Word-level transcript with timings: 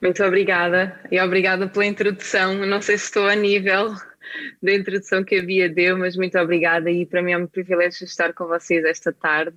Muito 0.00 0.24
obrigada 0.24 0.98
e 1.10 1.20
obrigada 1.20 1.68
pela 1.68 1.84
introdução. 1.84 2.54
Não 2.66 2.80
sei 2.80 2.96
se 2.96 3.04
estou 3.04 3.26
a 3.26 3.34
nível 3.34 3.94
da 4.62 4.72
introdução 4.72 5.22
que 5.22 5.36
a 5.36 5.42
Bia 5.42 5.68
deu, 5.68 5.98
mas 5.98 6.16
muito 6.16 6.38
obrigada 6.38 6.90
e 6.90 7.04
para 7.04 7.22
mim 7.22 7.32
é 7.32 7.38
um 7.38 7.46
privilégio 7.46 8.04
estar 8.04 8.32
com 8.32 8.46
vocês 8.46 8.82
esta 8.84 9.12
tarde. 9.12 9.56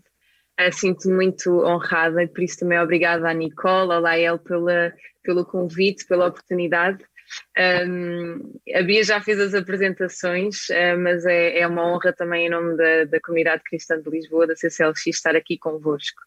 Uh, 0.60 0.72
Sinto-me 0.72 1.16
muito 1.16 1.64
honrada 1.64 2.22
e 2.22 2.28
por 2.28 2.44
isso 2.44 2.60
também 2.60 2.80
obrigada 2.80 3.30
à 3.30 3.34
Nicole, 3.34 3.94
ao 3.94 4.02
Lael 4.02 4.38
pela, 4.38 4.94
pelo 5.24 5.46
convite, 5.46 6.06
pela 6.06 6.28
oportunidade. 6.28 7.04
Um, 7.88 8.60
a 8.76 8.82
Bia 8.82 9.04
já 9.04 9.22
fez 9.22 9.40
as 9.40 9.54
apresentações, 9.54 10.70
uh, 10.70 11.00
mas 11.00 11.26
é, 11.26 11.60
é, 11.60 11.68
uma 11.68 11.88
honra 11.88 12.12
também 12.12 12.48
em 12.48 12.50
nome 12.50 12.76
da, 12.76 13.06
da 13.06 13.22
comunidade 13.22 13.64
cristã 13.64 14.00
de 14.00 14.10
Lisboa, 14.10 14.46
da 14.46 14.56
CCLX, 14.56 15.08
estar 15.08 15.36
aqui 15.38 15.58
convosco. 15.58 16.22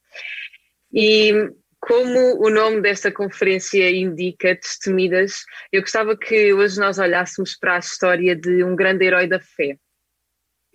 E 0.93 1.51
como 1.81 2.45
o 2.45 2.51
nome 2.51 2.81
desta 2.81 3.13
conferência 3.13 3.91
indica, 3.91 4.55
Destemidas, 4.55 5.45
eu 5.73 5.81
gostava 5.81 6.17
que 6.17 6.53
hoje 6.53 6.81
nós 6.81 6.99
olhássemos 6.99 7.57
para 7.57 7.77
a 7.77 7.79
história 7.79 8.35
de 8.35 8.65
um 8.65 8.75
grande 8.75 9.05
herói 9.05 9.29
da 9.29 9.39
fé. 9.39 9.77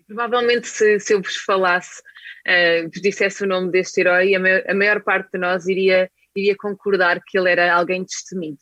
Provavelmente, 0.08 0.68
se, 0.68 1.00
se 1.00 1.14
eu 1.14 1.22
vos 1.22 1.36
falasse, 1.38 2.02
uh, 2.48 2.90
vos 2.90 3.02
dissesse 3.02 3.44
o 3.44 3.48
nome 3.48 3.72
deste 3.72 4.02
herói, 4.02 4.36
a, 4.36 4.40
me, 4.40 4.64
a 4.68 4.74
maior 4.74 5.02
parte 5.04 5.32
de 5.34 5.40
nós 5.40 5.68
iria, 5.68 6.10
iria 6.36 6.56
concordar 6.58 7.22
que 7.26 7.38
ele 7.38 7.50
era 7.50 7.74
alguém 7.74 8.04
destemido. 8.04 8.60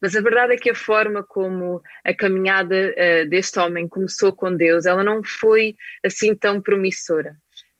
Mas 0.00 0.14
a 0.14 0.20
verdade 0.20 0.54
é 0.54 0.56
que 0.56 0.70
a 0.70 0.74
forma 0.74 1.24
como 1.24 1.82
a 2.04 2.14
caminhada 2.14 2.74
uh, 2.74 3.28
deste 3.28 3.58
homem 3.58 3.88
começou 3.88 4.32
com 4.32 4.54
Deus, 4.54 4.86
ela 4.86 5.02
não 5.02 5.22
foi 5.24 5.74
assim 6.04 6.34
tão 6.34 6.60
promissora. 6.60 7.36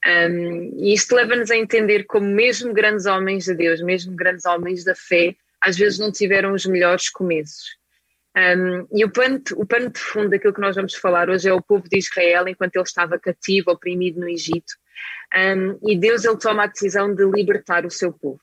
Um, 0.07 0.73
e 0.79 0.95
isto 0.95 1.15
leva-nos 1.15 1.51
a 1.51 1.57
entender 1.57 2.05
como 2.05 2.27
mesmo 2.27 2.73
grandes 2.73 3.07
homens 3.07 3.45
de 3.45 3.55
Deus, 3.55 3.81
mesmo 3.83 4.15
grandes 4.15 4.45
homens 4.47 4.85
da 4.85 4.95
fé, 4.95 5.35
às 5.61 5.77
vezes 5.77 5.99
não 5.99 6.13
tiveram 6.13 6.53
os 6.53 6.65
melhores 6.67 7.11
começos. 7.11 7.77
Um, 8.37 8.87
e 8.93 9.05
o 9.05 9.11
pano, 9.11 9.43
o 9.57 9.67
pano 9.67 9.91
de 9.91 9.99
fundo 9.99 10.31
daquilo 10.31 10.55
que 10.55 10.61
nós 10.61 10.77
vamos 10.77 10.95
falar 10.95 11.29
hoje 11.29 11.49
é 11.49 11.53
o 11.53 11.63
povo 11.63 11.89
de 11.89 11.99
Israel 11.99 12.47
enquanto 12.47 12.77
ele 12.77 12.85
estava 12.85 13.19
cativo, 13.19 13.73
oprimido 13.73 14.21
no 14.21 14.29
Egito. 14.29 14.75
Um, 15.35 15.79
e 15.89 15.99
Deus 15.99 16.25
ele 16.25 16.39
toma 16.39 16.65
a 16.65 16.67
decisão 16.69 17.13
de 17.13 17.25
libertar 17.25 17.85
o 17.85 17.91
seu 17.91 18.13
povo. 18.13 18.41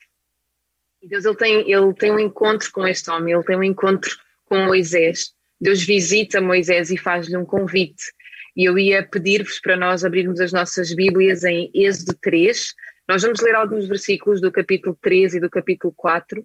E 1.01 1.07
Deus 1.07 1.23
ele 1.23 1.35
tem, 1.35 1.71
ele 1.71 1.93
tem 1.93 2.11
um 2.11 2.19
encontro 2.19 2.69
com 2.71 2.85
este 2.85 3.09
homem, 3.09 3.33
ele 3.33 3.43
tem 3.43 3.55
um 3.55 3.63
encontro 3.63 4.11
com 4.45 4.65
Moisés. 4.65 5.33
Deus 5.59 5.81
visita 5.81 6.41
Moisés 6.41 6.91
e 6.91 6.97
faz-lhe 6.97 7.37
um 7.37 7.45
convite. 7.45 8.11
E 8.55 8.65
eu 8.65 8.77
ia 8.79 9.03
pedir-vos 9.03 9.59
para 9.59 9.75
nós 9.75 10.05
abrirmos 10.05 10.39
as 10.39 10.53
nossas 10.53 10.93
Bíblias 10.93 11.43
em 11.43 11.69
Êxodo 11.73 12.17
3. 12.21 12.73
Nós 13.07 13.21
vamos 13.21 13.41
ler 13.41 13.53
alguns 13.53 13.87
versículos 13.87 14.39
do 14.39 14.51
capítulo 14.51 14.97
3 15.01 15.35
e 15.35 15.39
do 15.39 15.49
capítulo 15.49 15.93
4. 15.95 16.39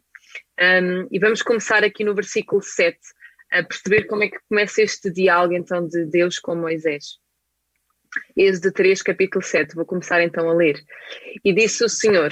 Um, 0.61 1.09
e 1.11 1.19
vamos 1.19 1.43
começar 1.43 1.85
aqui 1.85 2.05
no 2.05 2.15
versículo 2.15 2.61
7, 2.61 2.99
a 3.53 3.63
perceber 3.63 4.05
como 4.05 4.25
é 4.25 4.29
que 4.29 4.39
começa 4.49 4.83
este 4.83 5.11
diálogo 5.11 5.55
então 5.55 5.87
de 5.87 6.05
Deus 6.07 6.39
com 6.39 6.55
Moisés. 6.55 7.19
Êxodo 8.37 8.73
3, 8.73 9.03
capítulo 9.03 9.43
7, 9.43 9.75
vou 9.75 9.85
começar 9.85 10.21
então 10.23 10.49
a 10.51 10.53
ler. 10.53 10.81
E 11.45 11.53
disse 11.53 11.85
o 11.85 11.89
Senhor: 11.89 12.31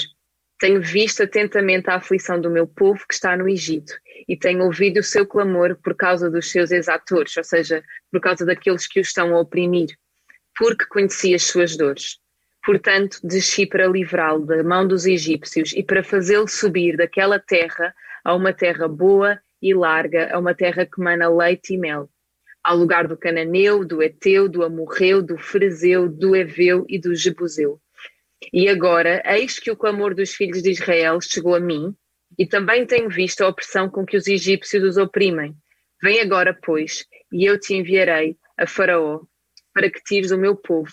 tenho 0.58 0.82
visto 0.82 1.22
atentamente 1.22 1.88
a 1.88 1.94
aflição 1.94 2.40
do 2.40 2.50
meu 2.50 2.66
povo 2.66 3.06
que 3.06 3.14
está 3.14 3.36
no 3.36 3.48
Egito 3.48 3.94
e 4.26 4.36
tenho 4.36 4.64
ouvido 4.64 4.98
o 4.98 5.04
seu 5.04 5.24
clamor 5.24 5.76
por 5.76 5.94
causa 5.94 6.28
dos 6.28 6.50
seus 6.50 6.72
exatores, 6.72 7.36
ou 7.36 7.44
seja, 7.44 7.82
por 8.10 8.20
causa 8.20 8.44
daqueles 8.44 8.86
que 8.86 8.98
o 8.98 9.02
estão 9.02 9.34
a 9.34 9.40
oprimir, 9.40 9.90
porque 10.58 10.84
conheci 10.86 11.32
as 11.34 11.44
suas 11.44 11.76
dores. 11.76 12.18
Portanto, 12.64 13.20
desci 13.22 13.66
para 13.66 13.86
livrá-lo 13.86 14.44
da 14.44 14.62
mão 14.64 14.86
dos 14.86 15.06
egípcios 15.06 15.72
e 15.72 15.82
para 15.82 16.02
fazê-lo 16.02 16.48
subir 16.48 16.96
daquela 16.96 17.38
terra 17.38 17.94
a 18.24 18.34
uma 18.34 18.52
terra 18.52 18.88
boa 18.88 19.40
e 19.62 19.72
larga, 19.72 20.34
a 20.34 20.38
uma 20.38 20.54
terra 20.54 20.84
que 20.84 21.00
mana 21.00 21.28
leite 21.28 21.74
e 21.74 21.78
mel, 21.78 22.10
ao 22.62 22.76
lugar 22.76 23.06
do 23.06 23.16
cananeu, 23.16 23.84
do 23.84 24.02
eteu, 24.02 24.48
do 24.48 24.64
amorreu, 24.64 25.22
do 25.22 25.38
ferezeu, 25.38 26.08
do 26.08 26.34
eveu 26.34 26.84
e 26.88 26.98
do 26.98 27.14
jebuseu 27.14 27.80
e 28.52 28.68
agora, 28.68 29.22
eis 29.26 29.58
que 29.58 29.70
o 29.70 29.76
clamor 29.76 30.14
dos 30.14 30.34
filhos 30.34 30.62
de 30.62 30.70
Israel 30.70 31.20
chegou 31.20 31.54
a 31.54 31.60
mim, 31.60 31.94
e 32.38 32.46
também 32.46 32.86
tenho 32.86 33.08
visto 33.08 33.42
a 33.42 33.48
opressão 33.48 33.88
com 33.88 34.04
que 34.04 34.16
os 34.16 34.26
egípcios 34.26 34.84
os 34.84 34.96
oprimem. 34.96 35.56
Vem 36.02 36.20
agora, 36.20 36.56
pois, 36.62 37.04
e 37.32 37.44
eu 37.44 37.58
te 37.58 37.74
enviarei 37.74 38.36
a 38.56 38.66
Faraó, 38.66 39.22
para 39.72 39.90
que 39.90 40.02
tires 40.02 40.30
o 40.30 40.38
meu 40.38 40.56
povo, 40.56 40.92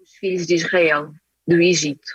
os 0.00 0.10
filhos 0.16 0.46
de 0.46 0.54
Israel, 0.54 1.12
do 1.46 1.60
Egito. 1.60 2.12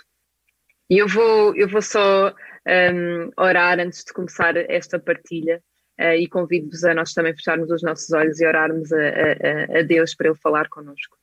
E 0.88 0.98
eu 0.98 1.08
vou, 1.08 1.56
eu 1.56 1.68
vou 1.68 1.82
só 1.82 2.34
um, 2.66 3.30
orar 3.36 3.80
antes 3.80 4.04
de 4.04 4.12
começar 4.12 4.56
esta 4.56 4.98
partilha. 4.98 5.62
Uh, 6.00 6.16
e 6.18 6.26
convido-vos 6.26 6.84
a 6.84 6.94
nós 6.94 7.12
também 7.12 7.36
fecharmos 7.36 7.70
os 7.70 7.82
nossos 7.82 8.10
olhos 8.12 8.40
e 8.40 8.46
orarmos 8.46 8.90
a, 8.92 8.96
a, 8.96 9.78
a 9.78 9.82
Deus 9.82 10.14
para 10.14 10.28
Ele 10.28 10.38
falar 10.38 10.68
connosco. 10.68 11.16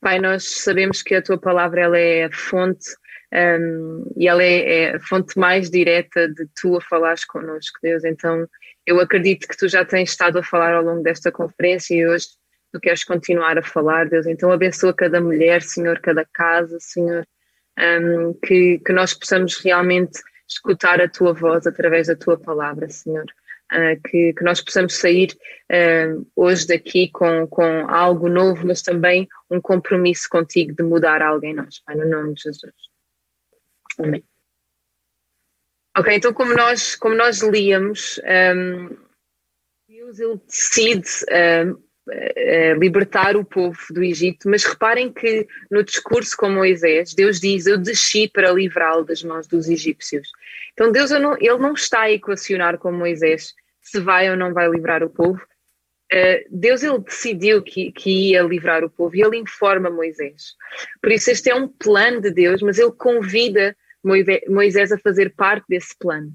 Pai, 0.00 0.20
nós 0.20 0.62
sabemos 0.62 1.02
que 1.02 1.14
a 1.14 1.22
tua 1.22 1.38
palavra 1.38 1.80
ela 1.80 1.98
é 1.98 2.24
a 2.24 2.32
fonte 2.32 2.88
um, 3.32 4.04
e 4.16 4.28
ela 4.28 4.42
é, 4.42 4.82
é, 4.82 4.96
a 4.96 5.00
fonte 5.00 5.38
mais 5.38 5.68
direta 5.68 6.28
de 6.28 6.46
tu 6.60 6.76
a 6.76 6.80
falares 6.80 7.24
connosco, 7.24 7.78
Deus. 7.82 8.04
Então, 8.04 8.46
eu 8.86 9.00
acredito 9.00 9.46
que 9.48 9.56
tu 9.56 9.68
já 9.68 9.84
tens 9.84 10.10
estado 10.10 10.38
a 10.38 10.42
falar 10.42 10.74
ao 10.74 10.82
longo 10.82 11.02
desta 11.02 11.32
conferência 11.32 11.94
e 11.94 12.06
hoje 12.06 12.26
tu 12.72 12.80
queres 12.80 13.04
continuar 13.04 13.58
a 13.58 13.62
falar, 13.62 14.08
Deus. 14.08 14.26
Então, 14.26 14.52
abençoa 14.52 14.94
cada 14.94 15.20
mulher, 15.20 15.62
Senhor, 15.62 15.98
cada 16.00 16.24
casa, 16.24 16.78
Senhor, 16.80 17.26
um, 17.78 18.34
que, 18.44 18.78
que 18.78 18.92
nós 18.92 19.12
possamos 19.12 19.58
realmente 19.58 20.20
escutar 20.48 21.00
a 21.00 21.08
tua 21.08 21.34
voz 21.34 21.66
através 21.66 22.06
da 22.06 22.16
tua 22.16 22.38
palavra, 22.38 22.88
Senhor 22.88 23.26
que, 24.08 24.32
que, 24.32 24.44
nós 24.44 24.60
possamos 24.60 24.94
sair 24.94 25.36
uh, 25.70 26.26
hoje 26.34 26.66
daqui 26.66 27.10
com, 27.10 27.46
com 27.46 27.88
algo 27.88 28.28
novo, 28.28 28.66
mas 28.66 28.82
também 28.82 29.28
um 29.50 29.60
compromisso 29.60 30.28
contigo 30.28 30.74
de 30.74 30.82
mudar 30.82 31.22
algo 31.22 31.44
em 31.44 31.54
nós, 31.54 31.80
Pai, 31.80 31.94
no 31.96 32.08
nome 32.08 32.34
de 32.34 32.42
Jesus. 32.42 32.72
Amém. 33.98 34.24
Ok, 35.96 36.14
então 36.14 36.32
como 36.32 36.54
nós, 36.54 36.94
como 36.94 37.14
nós 37.14 37.42
líamos, 37.42 38.20
um, 38.54 38.96
Deus 39.88 40.18
ele 40.20 40.40
decide 40.46 41.08
um, 41.66 41.87
libertar 42.78 43.36
o 43.36 43.44
povo 43.44 43.78
do 43.90 44.02
Egito, 44.02 44.48
mas 44.48 44.64
reparem 44.64 45.12
que 45.12 45.46
no 45.70 45.82
discurso 45.82 46.36
com 46.36 46.48
Moisés, 46.48 47.14
Deus 47.14 47.40
diz: 47.40 47.66
Eu 47.66 47.78
desci 47.78 48.28
para 48.28 48.52
livrá-lo 48.52 49.04
das 49.04 49.22
mãos 49.22 49.46
dos 49.46 49.68
egípcios. 49.68 50.28
Então 50.72 50.92
Deus 50.92 51.10
não, 51.10 51.34
ele 51.34 51.58
não 51.58 51.72
está 51.72 52.02
a 52.02 52.10
equacionar 52.10 52.78
com 52.78 52.92
Moisés 52.92 53.54
se 53.80 54.00
vai 54.00 54.30
ou 54.30 54.36
não 54.36 54.52
vai 54.52 54.68
livrar 54.68 55.02
o 55.02 55.10
povo. 55.10 55.40
Uh, 56.12 56.40
Deus 56.50 56.82
ele 56.82 57.00
decidiu 57.00 57.62
que, 57.62 57.92
que 57.92 58.30
ia 58.30 58.42
livrar 58.42 58.82
o 58.82 58.88
povo 58.88 59.14
e 59.14 59.22
ele 59.22 59.36
informa 59.36 59.90
Moisés. 59.90 60.54
Por 61.02 61.12
isso 61.12 61.30
este 61.30 61.50
é 61.50 61.54
um 61.54 61.68
plano 61.68 62.20
de 62.20 62.30
Deus, 62.30 62.62
mas 62.62 62.78
ele 62.78 62.92
convida 62.92 63.76
Moisés 64.48 64.90
a 64.92 64.98
fazer 64.98 65.34
parte 65.34 65.66
desse 65.68 65.94
plano. 65.98 66.32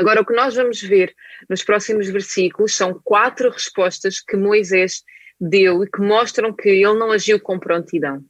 Agora, 0.00 0.22
o 0.22 0.24
que 0.24 0.32
nós 0.32 0.54
vamos 0.54 0.80
ver 0.80 1.14
nos 1.46 1.62
próximos 1.62 2.08
versículos 2.08 2.74
são 2.74 2.98
quatro 3.04 3.50
respostas 3.50 4.18
que 4.18 4.34
Moisés 4.34 5.02
deu 5.38 5.84
e 5.84 5.90
que 5.90 6.00
mostram 6.00 6.54
que 6.54 6.70
ele 6.70 6.94
não 6.94 7.12
agiu 7.12 7.38
com 7.38 7.58
prontidão. 7.58 8.24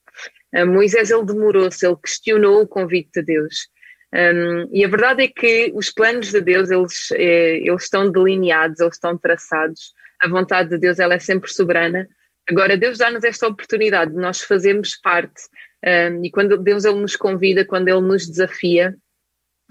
Uh, 0.52 0.66
Moisés 0.66 1.12
ele 1.12 1.24
demorou-se, 1.24 1.86
ele 1.86 1.96
questionou 2.02 2.62
o 2.62 2.66
convite 2.66 3.10
de 3.14 3.22
Deus. 3.22 3.68
Um, 4.12 4.68
e 4.72 4.84
a 4.84 4.88
verdade 4.88 5.22
é 5.22 5.28
que 5.28 5.70
os 5.72 5.92
planos 5.92 6.32
de 6.32 6.40
Deus, 6.40 6.72
eles, 6.72 7.12
é, 7.12 7.58
eles 7.58 7.84
estão 7.84 8.10
delineados, 8.10 8.80
eles 8.80 8.94
estão 8.94 9.16
traçados. 9.16 9.92
A 10.20 10.28
vontade 10.28 10.70
de 10.70 10.78
Deus, 10.78 10.98
ela 10.98 11.14
é 11.14 11.20
sempre 11.20 11.52
soberana. 11.52 12.08
Agora, 12.48 12.76
Deus 12.76 12.98
dá-nos 12.98 13.22
esta 13.22 13.46
oportunidade 13.46 14.10
de 14.10 14.16
nós 14.16 14.40
fazermos 14.40 14.96
parte. 15.00 15.40
Um, 15.86 16.24
e 16.24 16.32
quando 16.32 16.58
Deus 16.58 16.84
ele 16.84 16.98
nos 16.98 17.14
convida, 17.14 17.64
quando 17.64 17.86
Ele 17.86 18.00
nos 18.00 18.26
desafia, 18.26 18.96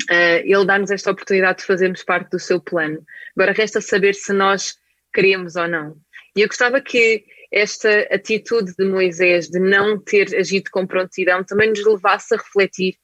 uh, 0.09 0.41
Ele 0.43 0.65
dá-nos 0.65 0.91
esta 0.91 1.11
oportunidade 1.11 1.59
de 1.59 1.65
fazermos 1.65 2.03
parte 2.03 2.31
do 2.31 2.39
seu 2.39 2.59
plano. 2.59 3.03
Agora, 3.35 3.51
resta 3.51 3.81
saber 3.81 4.15
se 4.15 4.33
nós 4.33 4.75
queremos 5.13 5.56
ou 5.56 5.68
não. 5.68 5.97
E 6.35 6.41
eu 6.41 6.47
gostava 6.47 6.79
que 6.81 7.24
esta 7.51 8.01
atitude 8.12 8.74
de 8.77 8.85
Moisés 8.85 9.50
de 9.50 9.59
não 9.59 10.00
ter 10.00 10.35
agido 10.35 10.69
com 10.71 10.85
prontidão 10.85 11.44
também 11.44 11.69
nos 11.69 11.83
levasse 11.85 12.33
a 12.33 12.38
refletir 12.38 12.95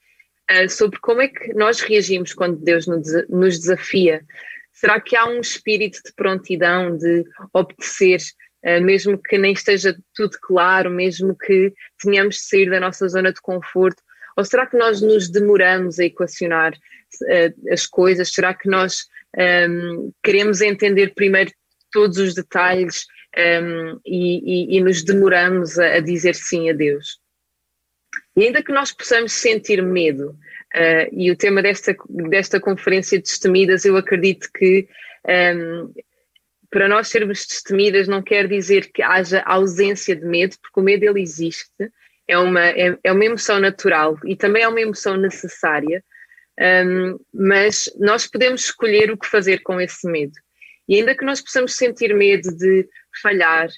uh, 0.52 0.70
sobre 0.70 1.00
como 1.00 1.22
é 1.22 1.28
que 1.28 1.54
nós 1.54 1.80
reagimos 1.80 2.34
quando 2.34 2.64
Deus 2.64 2.86
nos 2.88 3.60
desafia. 3.60 4.24
Será 4.72 5.00
que 5.00 5.16
há 5.16 5.26
um 5.26 5.40
espírito 5.40 6.00
de 6.06 6.14
prontidão, 6.14 6.96
de 6.96 7.24
obedecer, 7.54 8.20
uh, 8.66 8.82
mesmo 8.82 9.18
que 9.18 9.38
nem 9.38 9.54
esteja 9.54 9.98
tudo 10.14 10.38
claro, 10.42 10.92
mesmo 10.92 11.36
que 11.36 11.74
tenhamos 12.02 12.36
de 12.36 12.42
sair 12.42 12.70
da 12.70 12.80
nossa 12.80 13.08
zona 13.08 13.34
de 13.34 13.42
conforto? 13.42 14.02
Ou 14.36 14.44
será 14.44 14.66
que 14.66 14.78
nós 14.78 15.02
nos 15.02 15.30
demoramos 15.30 16.00
a 16.00 16.06
equacionar 16.06 16.74
uh, 16.74 17.74
as 17.74 17.86
coisas? 17.86 18.32
Será 18.32 18.54
que 18.54 18.70
nós 18.70 19.06
um, 19.38 19.42
ehm, 19.42 20.12
queremos 20.24 20.62
entender 20.62 21.14
primeiro 21.14 21.52
todos 21.92 22.18
os 22.18 22.34
detalhes 22.34 23.06
um, 23.38 23.42
ehm, 23.42 24.00
e, 24.06 24.74
e, 24.74 24.78
e, 24.78 24.82
nos 24.82 25.04
demoramos 25.04 25.80
a, 25.80 25.96
a 25.96 26.00
dizer 26.00 26.36
sim 26.36 26.70
a 26.70 26.74
Deus? 26.74 27.20
E 28.36 28.44
ainda 28.44 28.64
que 28.64 28.74
nós 28.74 28.92
possamos 28.92 29.34
sentir 29.34 29.82
medo, 29.82 30.38
Uh, 30.76 31.08
e 31.14 31.32
o 31.32 31.38
tema 31.38 31.62
desta, 31.62 31.96
desta 32.30 32.60
conferência 32.60 33.18
Destemidas, 33.18 33.86
eu 33.86 33.96
acredito 33.96 34.50
que 34.54 34.86
um, 35.26 35.32
ehm, 35.32 35.94
para 36.70 36.90
nós 36.90 37.08
sermos 37.08 37.46
destemidas 37.46 38.06
não 38.06 38.22
quer 38.22 38.46
dizer 38.46 38.92
que 38.92 39.02
haja 39.02 39.42
ausência 39.46 40.14
de 40.14 40.26
medo, 40.26 40.58
porque 40.62 40.78
o 40.82 40.84
medo 40.84 41.06
ele 41.06 41.22
existe, 41.22 41.72
é 42.28 42.38
uma, 42.38 42.66
é, 42.66 42.98
é 43.04 43.12
uma 43.12 43.26
emoção 43.26 43.60
natural 43.60 44.18
e 44.26 44.36
também 44.36 44.64
é 44.64 44.68
uma 44.68 44.82
emoção 44.82 45.18
necessária, 45.18 46.04
um, 46.60 47.20
mas 47.34 47.92
nós 48.00 48.26
podemos 48.28 48.66
escolher 48.66 49.12
o 49.12 49.18
que 49.18 49.28
fazer 49.28 49.62
com 49.62 49.80
esse 49.80 50.08
medo. 50.08 50.34
E 50.88 50.96
ainda 50.96 51.16
que 51.16 51.26
nós 51.26 51.42
possamos 51.42 51.76
sentir 51.76 52.14
medo 52.14 52.56
de 52.56 52.88
falhar, 53.22 53.70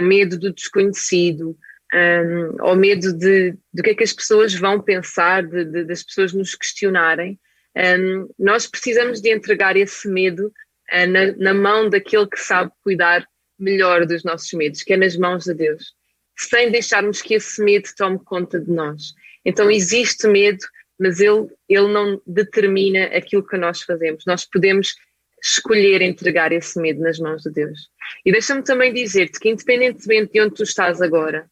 medo 0.00 0.38
do 0.38 0.52
desconhecido, 0.52 1.56
um, 1.94 2.62
ou 2.62 2.74
medo 2.74 3.12
de, 3.12 3.56
do 3.72 3.82
que 3.82 3.90
é 3.90 3.94
que 3.94 4.02
as 4.02 4.12
pessoas 4.12 4.54
vão 4.54 4.80
pensar, 4.80 5.46
de, 5.46 5.64
de, 5.64 5.84
das 5.84 6.02
pessoas 6.02 6.32
nos 6.32 6.54
questionarem, 6.54 7.38
um, 7.76 8.28
nós 8.38 8.66
precisamos 8.66 9.20
de 9.20 9.32
entregar 9.32 9.76
esse 9.76 10.08
medo 10.08 10.46
uh, 10.46 11.06
na, 11.06 11.32
na, 11.36 11.54
mão 11.54 11.88
daquele 11.88 12.26
que 12.28 12.38
sabe 12.38 12.70
cuidar 12.82 13.26
melhor 13.58 14.06
dos 14.06 14.24
nossos 14.24 14.52
medos, 14.52 14.82
que 14.82 14.92
é 14.92 14.96
nas 14.96 15.16
mãos 15.16 15.44
de 15.44 15.54
Deus, 15.54 15.92
sem 16.36 16.70
deixarmos 16.70 17.22
que 17.22 17.34
esse 17.34 17.62
medo 17.62 17.88
tome 17.96 18.18
conta 18.18 18.60
de 18.60 18.70
nós. 18.70 19.14
Então 19.44 19.70
existe 19.70 20.26
medo, 20.26 20.64
mas 20.98 21.20
ele, 21.20 21.48
ele 21.68 21.88
não 21.88 22.20
determina 22.26 23.04
aquilo 23.06 23.46
que 23.46 23.56
nós 23.56 23.82
fazemos. 23.82 24.24
Nós 24.26 24.44
podemos 24.44 24.94
escolher 25.42 26.00
entregar 26.00 26.52
esse 26.52 26.80
medo 26.80 27.00
nas 27.00 27.18
mãos 27.18 27.42
de 27.42 27.50
Deus. 27.50 27.88
E 28.24 28.32
deixa-me 28.32 28.62
também 28.62 28.92
dizer-te 28.92 29.38
que, 29.38 29.50
independentemente 29.50 30.32
de 30.32 30.40
onde 30.40 30.54
tu 30.54 30.62
estás 30.62 31.02
agora, 31.02 31.46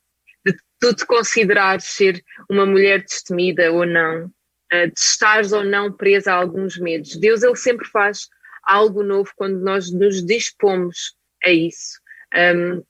tu 0.81 0.95
te 0.95 1.07
considerares 1.07 1.85
ser 1.85 2.25
uma 2.51 2.67
mulher 2.67 3.03
destemida 3.03 3.71
ou 3.71 3.87
não, 3.87 4.25
uh, 4.25 4.91
de 4.93 4.99
estares 4.99 5.53
ou 5.53 5.63
não 5.63 5.93
presa 5.93 6.33
a 6.33 6.37
alguns 6.37 6.77
medos. 6.79 7.17
Deus, 7.17 7.43
Ele 7.43 7.55
sempre 7.55 7.87
faz 7.87 8.29
algo 8.65 9.03
novo 9.03 9.31
quando 9.37 9.61
nós 9.61 9.93
nos 9.93 10.25
dispomos 10.25 11.15
a 11.45 11.51
isso. 11.51 12.01
Um, 12.35 12.83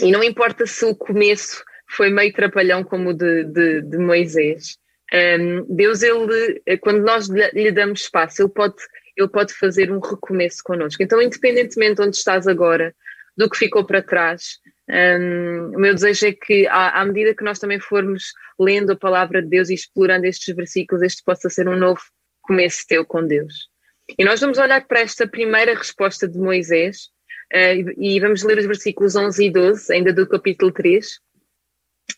e 0.00 0.10
não 0.10 0.22
importa 0.22 0.66
se 0.66 0.84
o 0.84 0.94
começo 0.94 1.64
foi 1.88 2.10
meio 2.10 2.32
trapalhão 2.32 2.84
como 2.84 3.10
o 3.10 3.14
de, 3.14 3.44
de, 3.44 3.82
de 3.82 3.98
Moisés. 3.98 4.78
Um, 5.12 5.74
Deus, 5.74 6.02
ele, 6.02 6.62
quando 6.80 7.02
nós 7.02 7.28
lhe 7.28 7.72
damos 7.72 8.02
espaço, 8.02 8.42
ele 8.42 8.50
pode, 8.50 8.76
ele 9.16 9.28
pode 9.28 9.54
fazer 9.54 9.90
um 9.90 9.98
recomeço 9.98 10.62
connosco. 10.62 11.02
Então, 11.02 11.20
independentemente 11.20 11.96
de 11.96 12.02
onde 12.02 12.16
estás 12.16 12.46
agora, 12.46 12.94
do 13.36 13.48
que 13.48 13.56
ficou 13.56 13.84
para 13.84 14.02
trás, 14.02 14.58
um, 14.88 15.76
o 15.76 15.80
meu 15.80 15.94
desejo 15.94 16.26
é 16.26 16.32
que, 16.32 16.66
à, 16.66 17.00
à, 17.00 17.04
medida 17.04 17.34
que 17.34 17.44
nós 17.44 17.58
também 17.58 17.80
formos 17.80 18.32
lendo 18.58 18.92
a 18.92 18.96
palavra 18.96 19.42
de 19.42 19.48
Deus 19.48 19.70
e 19.70 19.74
explorando 19.74 20.26
estes 20.26 20.54
versículos, 20.54 21.02
este 21.02 21.22
possa 21.24 21.48
ser 21.48 21.68
um 21.68 21.76
novo 21.76 22.00
começo 22.42 22.84
teu 22.86 23.04
com 23.04 23.26
Deus. 23.26 23.68
E 24.18 24.24
nós 24.24 24.40
vamos 24.40 24.58
olhar 24.58 24.86
para 24.86 25.00
esta 25.00 25.26
primeira 25.26 25.74
resposta 25.74 26.26
de 26.26 26.38
Moisés 26.38 27.10
e 27.52 28.20
vamos 28.20 28.42
ler 28.42 28.58
os 28.58 28.66
versículos 28.66 29.16
11 29.16 29.46
e 29.46 29.50
12, 29.50 29.92
ainda 29.92 30.12
do 30.12 30.26
capítulo 30.26 30.70
3, 30.70 31.18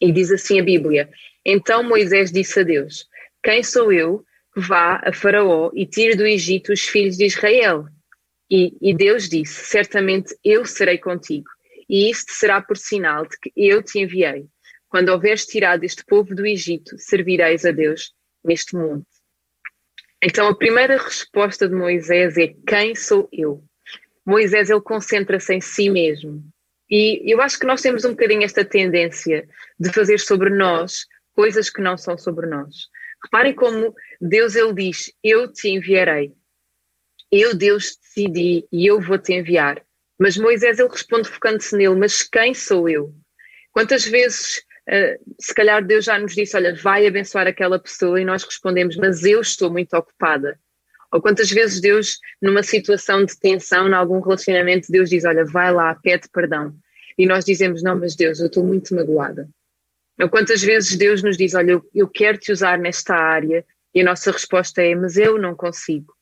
e 0.01 0.13
diz 0.13 0.31
assim 0.31 0.61
a 0.61 0.65
Bíblia: 0.65 1.09
Então 1.45 1.83
Moisés 1.83 2.33
disse 2.33 2.61
a 2.61 2.63
Deus: 2.63 3.07
Quem 3.43 3.63
sou 3.63 3.93
eu 3.93 4.25
que 4.53 4.61
vá 4.61 5.01
a 5.05 5.13
Faraó 5.13 5.71
e 5.75 5.87
tire 5.87 6.17
do 6.17 6.27
Egito 6.27 6.73
os 6.73 6.81
filhos 6.81 7.17
de 7.17 7.27
Israel? 7.27 7.87
E, 8.51 8.77
e 8.81 8.95
Deus 8.95 9.29
disse: 9.29 9.67
Certamente 9.67 10.37
eu 10.45 10.65
serei 10.65 10.99
contigo 10.99 11.49
e 11.91 12.09
isto 12.09 12.31
será 12.31 12.63
por 12.63 12.77
sinal 12.77 13.27
de 13.27 13.37
que 13.37 13.53
eu 13.57 13.83
te 13.83 13.99
enviei. 13.99 14.47
Quando 14.89 15.09
houveres 15.09 15.45
tirado 15.45 15.83
este 15.83 16.05
povo 16.05 16.35
do 16.37 16.47
Egito, 16.47 16.97
servireis 16.97 17.65
a 17.65 17.73
Deus 17.73 18.13
neste 18.45 18.77
monte. 18.77 19.09
Então 20.23 20.47
a 20.47 20.57
primeira 20.57 20.97
resposta 20.97 21.69
de 21.69 21.75
Moisés 21.75 22.39
é: 22.39 22.55
Quem 22.67 22.95
sou 22.95 23.29
eu? 23.33 23.65
Moisés 24.27 24.71
ele 24.71 24.81
concentra-se 24.81 25.55
em 25.55 25.61
si 25.61 25.89
mesmo. 25.89 26.43
E 26.91 27.23
eu 27.33 27.41
acho 27.41 27.59
que 27.59 27.67
nós 27.67 27.81
temos 27.81 28.05
um 28.05 28.11
bocadinho 28.11 28.43
esta 28.43 28.65
tendência 28.65 29.49
de 29.79 29.93
fazer 29.93 30.19
sobre 30.19 30.51
nós 30.51 31.07
coisas 31.35 31.71
que 31.71 31.81
não 31.81 31.97
são 31.97 32.19
sobre 32.19 32.47
nós. 32.47 32.89
Reparem 33.23 33.55
como 33.55 33.95
Deus 34.21 34.55
ele 34.57 34.75
diz: 34.75 35.13
Eu 35.23 35.53
te 35.53 35.69
enviarei. 35.69 36.33
Eu, 37.31 37.55
Deus, 37.55 37.97
decidi 37.97 38.67
e 38.73 38.87
eu 38.87 39.01
vou 39.01 39.19
te 39.19 39.33
enviar. 39.33 39.81
Mas 40.19 40.37
Moisés 40.37 40.79
ele 40.79 40.89
responde 40.89 41.29
focando-se 41.29 41.77
nele, 41.77 41.95
mas 41.95 42.23
quem 42.23 42.53
sou 42.53 42.89
eu? 42.89 43.15
Quantas 43.73 44.05
vezes, 44.05 44.59
uh, 44.89 45.35
se 45.41 45.55
calhar 45.55 45.85
Deus 45.85 46.05
já 46.05 46.19
nos 46.19 46.35
disse, 46.35 46.57
olha, 46.57 46.75
vai 46.75 47.07
abençoar 47.07 47.47
aquela 47.47 47.79
pessoa 47.79 48.21
e 48.21 48.25
nós 48.25 48.43
respondemos, 48.43 48.97
mas 48.97 49.25
eu 49.25 49.41
estou 49.41 49.71
muito 49.71 49.95
ocupada. 49.95 50.59
Ou 51.13 51.21
quantas 51.21 51.51
vezes 51.51 51.81
Deus, 51.81 52.19
numa 52.41 52.63
situação 52.63 53.25
de 53.25 53.39
tensão, 53.39 53.89
em 53.89 53.95
algum 53.95 54.21
relacionamento, 54.21 54.93
Deus 54.93 55.11
diz, 55.11 55.25
olha, 55.25 55.45
vai 55.45 55.73
lá, 55.73 55.95
pede 55.95 56.29
perdão. 56.33 56.75
E 57.19 57.27
nós 57.27 57.45
dizemos, 57.45 57.83
não, 57.83 57.99
mas 57.99 58.15
Deus, 58.15 58.39
eu 58.39 58.47
estou 58.47 58.65
muito 58.65 58.95
magoada. 58.95 59.49
Ou 60.21 60.29
quantas 60.29 60.63
vezes 60.63 60.97
Deus 60.97 61.23
nos 61.23 61.37
diz, 61.37 61.55
olha, 61.55 61.73
eu, 61.73 61.91
eu 61.95 62.09
quero 62.09 62.39
te 62.39 62.53
usar 62.53 62.79
nesta 62.79 63.15
área, 63.15 63.65
e 63.95 64.01
a 64.01 64.05
nossa 64.05 64.31
resposta 64.31 64.83
é, 64.83 64.95
mas 64.95 65.17
eu 65.17 65.39
não 65.39 65.55
consigo. 65.55 66.15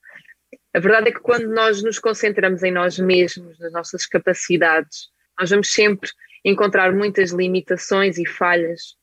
A 0.74 0.80
verdade 0.80 1.08
é 1.08 1.12
que 1.12 1.20
quando 1.20 1.48
nós 1.48 1.82
nos 1.82 1.98
concentramos 1.98 2.62
em 2.62 2.70
nós 2.70 2.98
mesmos, 2.98 3.58
nas 3.58 3.72
nossas 3.72 4.06
capacidades, 4.06 5.08
nós 5.38 5.50
vamos 5.50 5.72
sempre 5.72 6.08
encontrar 6.44 6.92
muitas 6.92 7.30
limitações 7.30 8.16
e 8.16 8.26
falhas, 8.26 8.96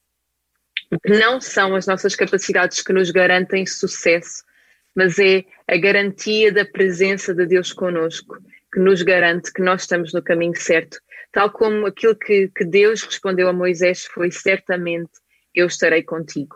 que 1.03 1.17
não 1.17 1.41
são 1.41 1.75
as 1.75 1.85
nossas 1.85 2.15
capacidades 2.15 2.81
que 2.81 2.93
nos 2.93 3.11
garantem 3.11 3.65
sucesso, 3.65 4.43
mas 4.95 5.19
é 5.19 5.43
a 5.67 5.77
garantia 5.77 6.51
da 6.51 6.65
presença 6.65 7.33
de 7.33 7.45
Deus 7.45 7.73
conosco, 7.73 8.37
que 8.73 8.79
nos 8.79 9.01
garante 9.01 9.51
que 9.51 9.61
nós 9.61 9.81
estamos 9.81 10.13
no 10.13 10.23
caminho 10.23 10.55
certo. 10.55 10.97
Tal 11.31 11.51
como 11.51 11.85
aquilo 11.85 12.15
que, 12.15 12.49
que 12.55 12.63
Deus 12.63 13.03
respondeu 13.03 13.49
a 13.49 13.53
Moisés 13.53 14.05
foi: 14.05 14.31
certamente 14.31 15.11
eu 15.53 15.67
estarei 15.67 16.03
contigo. 16.03 16.55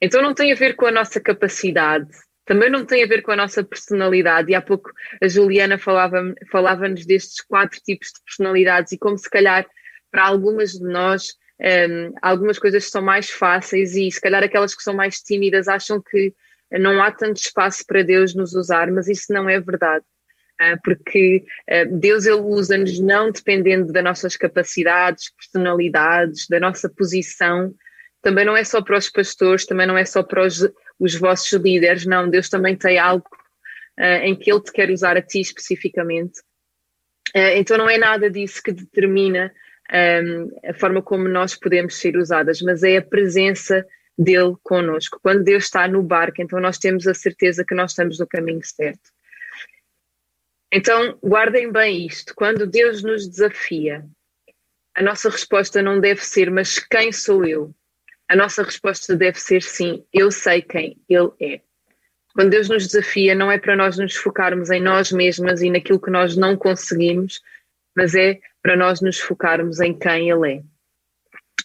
Então 0.00 0.20
não 0.20 0.34
tem 0.34 0.52
a 0.52 0.56
ver 0.56 0.74
com 0.74 0.86
a 0.86 0.90
nossa 0.90 1.20
capacidade, 1.20 2.10
também 2.44 2.68
não 2.68 2.84
tem 2.84 3.04
a 3.04 3.06
ver 3.06 3.22
com 3.22 3.30
a 3.30 3.36
nossa 3.36 3.62
personalidade. 3.62 4.50
E 4.50 4.54
há 4.54 4.60
pouco 4.60 4.90
a 5.22 5.28
Juliana 5.28 5.78
falava-nos 5.78 6.34
falava 6.50 6.88
destes 6.88 7.40
quatro 7.40 7.80
tipos 7.80 8.08
de 8.08 8.20
personalidades 8.24 8.92
e 8.92 8.98
como 8.98 9.16
se 9.16 9.30
calhar 9.30 9.66
para 10.10 10.26
algumas 10.26 10.72
de 10.72 10.84
nós 10.84 11.34
um, 11.60 12.12
algumas 12.20 12.58
coisas 12.58 12.90
são 12.90 13.00
mais 13.00 13.30
fáceis 13.30 13.94
e 13.94 14.10
se 14.10 14.20
calhar 14.20 14.42
aquelas 14.42 14.74
que 14.74 14.82
são 14.82 14.94
mais 14.94 15.20
tímidas 15.20 15.68
acham 15.68 16.02
que 16.02 16.34
não 16.78 17.02
há 17.02 17.10
tanto 17.10 17.36
espaço 17.36 17.84
para 17.86 18.02
Deus 18.02 18.34
nos 18.34 18.54
usar, 18.54 18.90
mas 18.90 19.08
isso 19.08 19.32
não 19.32 19.48
é 19.48 19.60
verdade. 19.60 20.04
Uh, 20.60 20.78
porque 20.84 21.44
uh, 21.70 21.98
Deus 21.98 22.26
ele 22.26 22.40
usa-nos 22.40 23.00
não 23.00 23.30
dependendo 23.30 23.92
das 23.92 24.04
nossas 24.04 24.36
capacidades, 24.36 25.32
personalidades, 25.34 26.46
da 26.48 26.60
nossa 26.60 26.88
posição, 26.88 27.74
também 28.22 28.44
não 28.44 28.56
é 28.56 28.62
só 28.62 28.80
para 28.80 28.98
os 28.98 29.10
pastores, 29.10 29.66
também 29.66 29.86
não 29.86 29.98
é 29.98 30.04
só 30.04 30.22
para 30.22 30.46
os, 30.46 30.68
os 30.98 31.14
vossos 31.16 31.52
líderes, 31.52 32.06
não, 32.06 32.30
Deus 32.30 32.48
também 32.48 32.76
tem 32.76 32.98
algo 32.98 33.28
uh, 33.98 34.22
em 34.22 34.36
que 34.36 34.50
Ele 34.50 34.62
te 34.62 34.72
quer 34.72 34.90
usar 34.90 35.16
a 35.16 35.22
ti 35.22 35.40
especificamente. 35.40 36.38
Uh, 37.34 37.56
então 37.56 37.76
não 37.76 37.90
é 37.90 37.98
nada 37.98 38.30
disso 38.30 38.62
que 38.62 38.72
determina 38.72 39.52
um, 39.92 40.70
a 40.70 40.74
forma 40.74 41.02
como 41.02 41.28
nós 41.28 41.54
podemos 41.54 41.96
ser 41.96 42.16
usadas, 42.16 42.62
mas 42.62 42.82
é 42.82 42.96
a 42.96 43.02
presença 43.02 43.84
dele 44.22 44.54
conosco. 44.62 45.18
Quando 45.22 45.44
Deus 45.44 45.64
está 45.64 45.86
no 45.88 46.02
barco, 46.02 46.40
então 46.40 46.60
nós 46.60 46.78
temos 46.78 47.06
a 47.06 47.14
certeza 47.14 47.64
que 47.64 47.74
nós 47.74 47.92
estamos 47.92 48.18
no 48.18 48.26
caminho 48.26 48.64
certo. 48.64 49.10
Então, 50.72 51.18
guardem 51.22 51.70
bem 51.70 52.06
isto. 52.06 52.34
Quando 52.34 52.66
Deus 52.66 53.02
nos 53.02 53.28
desafia, 53.28 54.04
a 54.94 55.02
nossa 55.02 55.28
resposta 55.28 55.82
não 55.82 56.00
deve 56.00 56.24
ser, 56.24 56.50
mas 56.50 56.78
quem 56.78 57.12
sou 57.12 57.44
eu? 57.44 57.74
a 58.32 58.36
nossa 58.36 58.62
resposta 58.62 59.14
deve 59.14 59.38
ser 59.38 59.62
sim, 59.62 60.06
eu 60.10 60.30
sei 60.30 60.62
quem 60.62 60.96
Ele 61.06 61.30
é. 61.38 61.60
Quando 62.34 62.48
Deus 62.48 62.66
nos 62.66 62.86
desafia, 62.86 63.34
não 63.34 63.52
é 63.52 63.58
para 63.58 63.76
nós 63.76 63.98
nos 63.98 64.16
focarmos 64.16 64.70
em 64.70 64.80
nós 64.80 65.12
mesmas 65.12 65.60
e 65.60 65.68
naquilo 65.68 66.00
que 66.00 66.10
nós 66.10 66.34
não 66.34 66.56
conseguimos, 66.56 67.42
mas 67.94 68.14
é 68.14 68.40
para 68.62 68.74
nós 68.74 69.02
nos 69.02 69.20
focarmos 69.20 69.80
em 69.80 69.92
quem 69.92 70.30
Ele 70.30 70.50
é. 70.50 70.62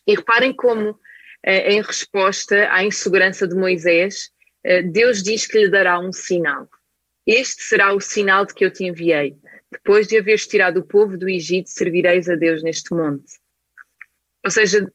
E 0.05 0.15
reparem 0.15 0.53
como, 0.53 0.99
em 1.43 1.81
resposta 1.81 2.71
à 2.71 2.83
insegurança 2.83 3.47
de 3.47 3.55
Moisés, 3.55 4.31
eh, 4.63 4.81
Deus 4.81 5.23
diz 5.23 5.47
que 5.47 5.59
lhe 5.59 5.69
dará 5.69 5.99
um 5.99 6.11
sinal. 6.11 6.69
Este 7.25 7.63
será 7.63 7.93
o 7.93 7.99
sinal 7.99 8.45
de 8.45 8.53
que 8.53 8.65
eu 8.65 8.71
te 8.71 8.85
enviei. 8.85 9.37
Depois 9.71 10.07
de 10.07 10.17
haveres 10.17 10.47
tirado 10.47 10.79
o 10.79 10.85
povo 10.85 11.17
do 11.17 11.29
Egito, 11.29 11.69
servireis 11.69 12.29
a 12.29 12.35
Deus 12.35 12.63
neste 12.63 12.93
monte. 12.93 13.33
Ou 14.43 14.51
seja, 14.51 14.89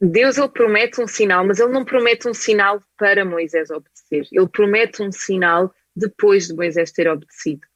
Deus 0.00 0.36
ele 0.38 0.48
promete 0.48 1.00
um 1.00 1.06
sinal, 1.06 1.46
mas 1.46 1.58
ele 1.58 1.72
não 1.72 1.84
promete 1.84 2.28
um 2.28 2.34
sinal 2.34 2.82
para 2.98 3.24
Moisés 3.24 3.70
obedecer. 3.70 4.26
Ele 4.32 4.48
promete 4.48 5.02
um 5.02 5.12
sinal 5.12 5.72
depois 5.94 6.48
de 6.48 6.54
Moisés 6.54 6.92
ter 6.92 7.08
obedecido. 7.08 7.66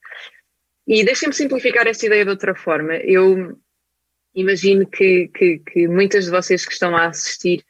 E 0.86 1.04
deixem-me 1.04 1.34
simplificar 1.34 1.86
esta 1.86 2.06
ideia 2.06 2.24
de 2.24 2.30
outra 2.30 2.54
forma. 2.54 2.96
Eu 2.96 3.58
imagino 4.34 4.86
que, 4.86 5.28
que, 5.28 5.58
que 5.58 5.88
muitas 5.88 6.24
de 6.24 6.30
vocês 6.30 6.64
que 6.64 6.72
estão 6.72 6.96
a 6.96 7.06
assistir 7.06 7.64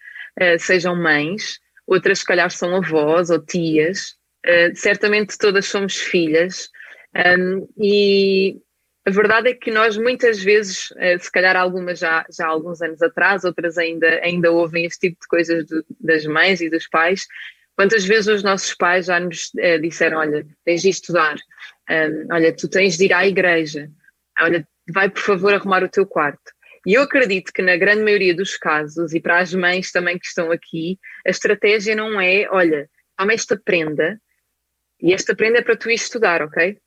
sejam 0.58 0.96
mães, 0.96 1.58
outras 1.87 2.20
se 2.20 2.25
calhar 2.25 2.50
são 2.50 2.75
avós 2.76 3.30
ou 3.30 3.38
tias, 3.38 4.18
Uh, 4.46 4.75
certamente 4.75 5.37
todas 5.37 5.66
somos 5.66 5.96
filhas, 5.99 6.70
e 7.78 8.56
a 9.06 9.10
verdade 9.10 9.50
é 9.50 9.54
que 9.54 9.70
nós 9.70 9.99
muitas 9.99 10.42
vezes, 10.42 10.90
uh, 10.92 11.18
se 11.18 11.30
calhar 11.30 11.56
algumas 11.56 11.99
já, 11.99 12.25
já 12.34 12.46
há 12.46 12.49
alguns 12.49 12.80
anos 12.80 13.02
atrás, 13.02 13.44
outras 13.44 13.76
ainda, 13.76 14.08
ainda 14.22 14.50
ouvem 14.50 14.87
este 14.87 15.08
tipo 15.08 15.20
de 15.20 15.28
coisas 15.28 15.66
do, 15.66 15.84
das 16.00 16.25
mães 16.25 16.62
e 16.62 16.70
dos 16.70 16.88
pais. 16.88 17.26
Quantas 17.76 18.04
vezes 18.06 18.28
os 18.28 18.42
nossos 18.42 18.75
pais 18.75 19.06
já 19.06 19.20
nos 19.20 19.50
disseram: 19.82 20.18
Olha, 20.18 20.46
tens 20.64 20.80
de 20.82 20.88
estudar, 20.88 21.37
um, 21.90 22.34
olha, 22.34 22.54
tu 22.54 22.66
tens 22.66 22.96
de 22.96 23.06
ir 23.06 23.12
à 23.12 23.26
igreja, 23.26 23.90
olha, 24.40 24.66
vai 24.90 25.10
por 25.10 25.20
favor 25.20 25.52
arrumar 25.52 25.84
o 25.84 25.88
teu 25.88 26.06
quarto. 26.06 26.50
E 26.87 26.94
eu 26.94 27.02
acredito 27.02 27.52
que 27.52 27.62
na 27.62 27.76
grande 27.76 28.02
maioria 28.02 28.34
dos 28.34 28.56
casos, 28.56 29.12
e 29.12 29.20
para 29.20 29.38
as 29.38 29.52
mães 29.52 29.92
também 29.92 30.18
que 30.18 30.26
estão 30.26 30.50
aqui, 30.50 30.99
a 31.26 31.30
estratégia 31.30 31.94
não 31.94 32.20
é, 32.20 32.49
olha, 32.50 32.88
toma 33.16 33.34
esta 33.34 33.56
prenda, 33.56 34.18
e 35.00 35.12
esta 35.12 35.34
prenda 35.34 35.58
é 35.58 35.62
para 35.62 35.76
tu 35.76 35.90
ir 35.90 35.94
estudar, 35.94 36.42
ok? 36.42 36.78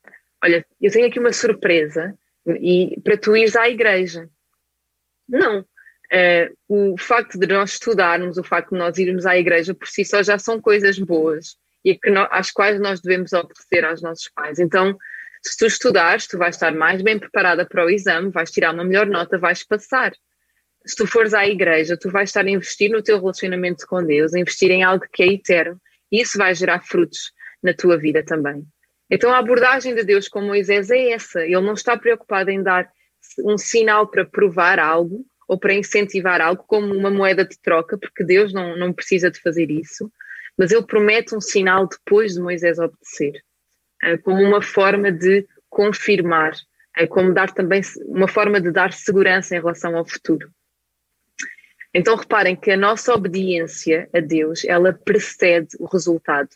Olha, 0.42 0.64
eu 0.80 0.90
tenho 0.90 1.06
aqui 1.06 1.18
uma 1.18 1.32
surpresa 1.32 2.14
e 2.46 3.00
para 3.02 3.16
tu 3.16 3.36
ires 3.36 3.56
à 3.56 3.68
igreja. 3.68 4.28
Não. 5.28 5.60
Uh, 5.60 6.92
o 6.92 6.98
facto 6.98 7.38
de 7.38 7.46
nós 7.46 7.72
estudarmos, 7.72 8.36
o 8.36 8.44
facto 8.44 8.70
de 8.70 8.78
nós 8.78 8.98
irmos 8.98 9.26
à 9.26 9.36
igreja 9.36 9.74
por 9.74 9.88
si 9.88 10.04
só 10.04 10.22
já 10.22 10.38
são 10.38 10.60
coisas 10.60 10.98
boas 10.98 11.56
e 11.84 11.96
que 11.96 12.10
nós, 12.10 12.28
às 12.30 12.50
quais 12.50 12.80
nós 12.80 13.00
devemos 13.00 13.32
obedecer 13.32 13.84
aos 13.84 14.02
nossos 14.02 14.28
pais. 14.28 14.58
Então, 14.58 14.96
se 15.46 15.56
tu 15.58 15.66
estudares, 15.66 16.26
tu 16.26 16.38
vais 16.38 16.54
estar 16.54 16.74
mais 16.74 17.02
bem 17.02 17.18
preparada 17.18 17.66
para 17.66 17.84
o 17.84 17.90
exame, 17.90 18.30
vais 18.30 18.50
tirar 18.50 18.72
uma 18.72 18.84
melhor 18.84 19.06
nota, 19.06 19.38
vais 19.38 19.62
passar. 19.62 20.12
Se 20.86 20.96
tu 20.96 21.06
fores 21.06 21.34
à 21.34 21.46
igreja, 21.46 21.96
tu 21.96 22.10
vais 22.10 22.30
estar 22.30 22.44
a 22.44 22.50
investir 22.50 22.90
no 22.90 23.02
teu 23.02 23.18
relacionamento 23.18 23.86
com 23.86 24.02
Deus, 24.02 24.34
investir 24.34 24.70
em 24.70 24.82
algo 24.82 25.04
que 25.12 25.22
é 25.22 25.26
eterno, 25.26 25.80
e 26.10 26.20
isso 26.20 26.38
vai 26.38 26.54
gerar 26.54 26.84
frutos 26.84 27.32
na 27.62 27.74
tua 27.74 27.98
vida 27.98 28.22
também. 28.22 28.64
Então 29.10 29.32
a 29.32 29.38
abordagem 29.38 29.94
de 29.94 30.02
Deus 30.02 30.28
com 30.28 30.40
Moisés 30.40 30.90
é 30.90 31.10
essa. 31.10 31.42
Ele 31.42 31.60
não 31.60 31.74
está 31.74 31.96
preocupado 31.96 32.50
em 32.50 32.62
dar 32.62 32.90
um 33.44 33.56
sinal 33.56 34.08
para 34.08 34.24
provar 34.24 34.78
algo 34.78 35.24
ou 35.46 35.58
para 35.58 35.74
incentivar 35.74 36.40
algo 36.40 36.64
como 36.66 36.94
uma 36.94 37.10
moeda 37.10 37.44
de 37.44 37.58
troca, 37.60 37.98
porque 37.98 38.24
Deus 38.24 38.52
não, 38.52 38.76
não 38.76 38.92
precisa 38.92 39.30
de 39.30 39.40
fazer 39.40 39.70
isso, 39.70 40.10
mas 40.56 40.70
ele 40.70 40.86
promete 40.86 41.34
um 41.34 41.40
sinal 41.40 41.86
depois 41.86 42.34
de 42.34 42.40
Moisés 42.40 42.78
obedecer, 42.78 43.42
como 44.18 44.42
uma 44.42 44.62
forma 44.62 45.10
de 45.10 45.46
confirmar, 45.68 46.52
eh, 46.96 47.06
como 47.06 47.32
dar 47.32 47.52
também 47.52 47.82
uma 48.06 48.28
forma 48.28 48.60
de 48.60 48.70
dar 48.70 48.92
segurança 48.92 49.56
em 49.56 49.60
relação 49.60 49.96
ao 49.96 50.06
futuro. 50.06 50.50
Então 51.92 52.16
reparem 52.16 52.56
que 52.56 52.72
a 52.72 52.76
nossa 52.76 53.14
obediência 53.14 54.08
a 54.12 54.20
Deus, 54.20 54.64
ela 54.64 54.92
precede 54.92 55.76
o 55.78 55.86
resultado. 55.86 56.48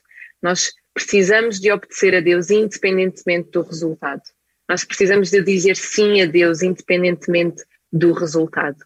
Nós 0.43 0.73
precisamos 0.93 1.61
de 1.61 1.71
obedecer 1.71 2.15
a 2.15 2.21
Deus 2.21 2.51
independentemente 2.51 3.51
do 3.53 3.63
resultado. 3.63 4.23
Nós 4.69 4.85
precisamos 4.85 5.31
de 5.31 5.41
dizer 5.43 5.77
sim 5.77 6.21
a 6.21 6.27
Deus 6.27 6.63
independentemente 6.63 7.63
do 7.93 8.13
resultado. 8.13 8.85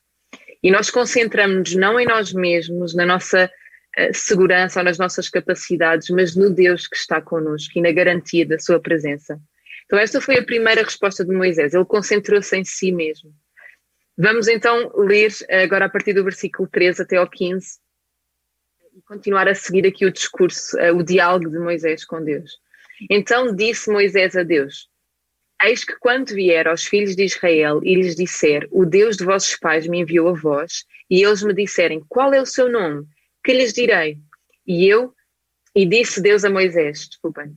E 0.62 0.70
nós 0.70 0.90
concentramos-nos 0.90 1.74
não 1.74 1.98
em 1.98 2.06
nós 2.06 2.32
mesmos, 2.32 2.94
na 2.94 3.04
nossa 3.04 3.50
segurança 4.12 4.80
ou 4.80 4.84
nas 4.84 4.98
nossas 4.98 5.28
capacidades, 5.28 6.08
mas 6.10 6.34
no 6.34 6.50
Deus 6.50 6.86
que 6.86 6.96
está 6.96 7.20
connosco 7.20 7.72
e 7.76 7.82
na 7.82 7.92
garantia 7.92 8.46
da 8.46 8.58
sua 8.58 8.80
presença. 8.80 9.38
Então, 9.84 9.98
esta 9.98 10.20
foi 10.20 10.38
a 10.38 10.44
primeira 10.44 10.82
resposta 10.82 11.24
de 11.24 11.34
Moisés. 11.34 11.74
Ele 11.74 11.84
concentrou-se 11.84 12.56
em 12.56 12.64
si 12.64 12.90
mesmo. 12.90 13.32
Vamos 14.16 14.48
então 14.48 14.90
ler 14.94 15.32
agora 15.64 15.86
a 15.86 15.88
partir 15.88 16.12
do 16.12 16.24
versículo 16.24 16.68
13 16.68 17.02
até 17.02 17.16
ao 17.16 17.28
15 17.28 17.78
e 18.94 19.02
continuar 19.02 19.48
a 19.48 19.54
seguir 19.54 19.86
aqui 19.86 20.04
o 20.04 20.12
discurso, 20.12 20.78
eh, 20.78 20.92
o 20.92 21.02
diálogo 21.02 21.50
de 21.50 21.58
Moisés 21.58 22.04
com 22.04 22.22
Deus. 22.22 22.58
Então 23.10 23.54
disse 23.54 23.90
Moisés 23.90 24.36
a 24.36 24.42
Deus: 24.42 24.88
Eis 25.62 25.82
que 25.82 25.96
quando 25.98 26.34
vier 26.34 26.68
aos 26.68 26.84
filhos 26.84 27.16
de 27.16 27.24
Israel 27.24 27.80
e 27.82 27.94
lhes 27.94 28.14
disser: 28.14 28.68
O 28.70 28.84
Deus 28.84 29.16
de 29.16 29.24
vossos 29.24 29.56
pais 29.56 29.86
me 29.86 30.00
enviou 30.00 30.28
a 30.28 30.32
vós, 30.32 30.84
e 31.10 31.24
eles 31.24 31.42
me 31.42 31.54
disserem: 31.54 32.04
Qual 32.08 32.34
é 32.34 32.40
o 32.40 32.46
seu 32.46 32.70
nome? 32.70 33.06
Que 33.44 33.52
lhes 33.52 33.72
direi? 33.72 34.18
E 34.66 34.86
eu, 34.88 35.12
e 35.74 35.84
disse 35.84 36.20
Deus 36.20 36.44
a 36.44 36.50
Moisés: 36.50 37.08
Desculpem. 37.08 37.56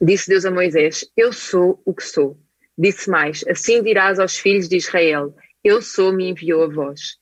Disse 0.00 0.28
Deus 0.28 0.44
a 0.44 0.50
Moisés: 0.50 1.10
Eu 1.16 1.32
sou 1.32 1.80
o 1.84 1.94
que 1.94 2.02
sou. 2.02 2.38
Disse 2.76 3.08
mais: 3.08 3.44
Assim 3.48 3.82
dirás 3.82 4.18
aos 4.18 4.36
filhos 4.36 4.68
de 4.68 4.76
Israel: 4.76 5.34
Eu 5.64 5.80
sou, 5.80 6.12
me 6.12 6.28
enviou 6.28 6.64
a 6.64 6.68
vós. 6.68 7.18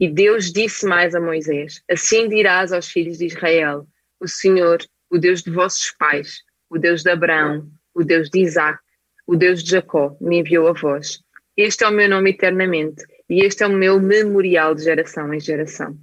E 0.00 0.08
Deus 0.08 0.52
disse 0.52 0.86
mais 0.86 1.14
a 1.14 1.20
Moisés: 1.20 1.82
Assim 1.88 2.28
dirás 2.28 2.72
aos 2.72 2.88
filhos 2.88 3.18
de 3.18 3.26
Israel: 3.26 3.86
O 4.18 4.26
Senhor, 4.26 4.78
o 5.10 5.18
Deus 5.18 5.42
de 5.42 5.50
vossos 5.50 5.92
pais, 5.98 6.42
o 6.68 6.78
Deus 6.78 7.02
de 7.02 7.10
Abraão, 7.10 7.70
o 7.94 8.02
Deus 8.04 8.28
de 8.28 8.40
Isaac, 8.40 8.78
o 9.26 9.36
Deus 9.36 9.62
de 9.62 9.70
Jacó, 9.70 10.16
me 10.20 10.38
enviou 10.38 10.68
a 10.68 10.72
vós. 10.72 11.20
Este 11.56 11.84
é 11.84 11.88
o 11.88 11.92
meu 11.92 12.08
nome 12.08 12.30
eternamente, 12.30 13.04
e 13.28 13.44
este 13.44 13.62
é 13.62 13.66
o 13.66 13.72
meu 13.72 14.00
memorial 14.00 14.74
de 14.74 14.84
geração 14.84 15.32
em 15.34 15.40
geração. 15.40 15.98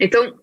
Então, 0.00 0.40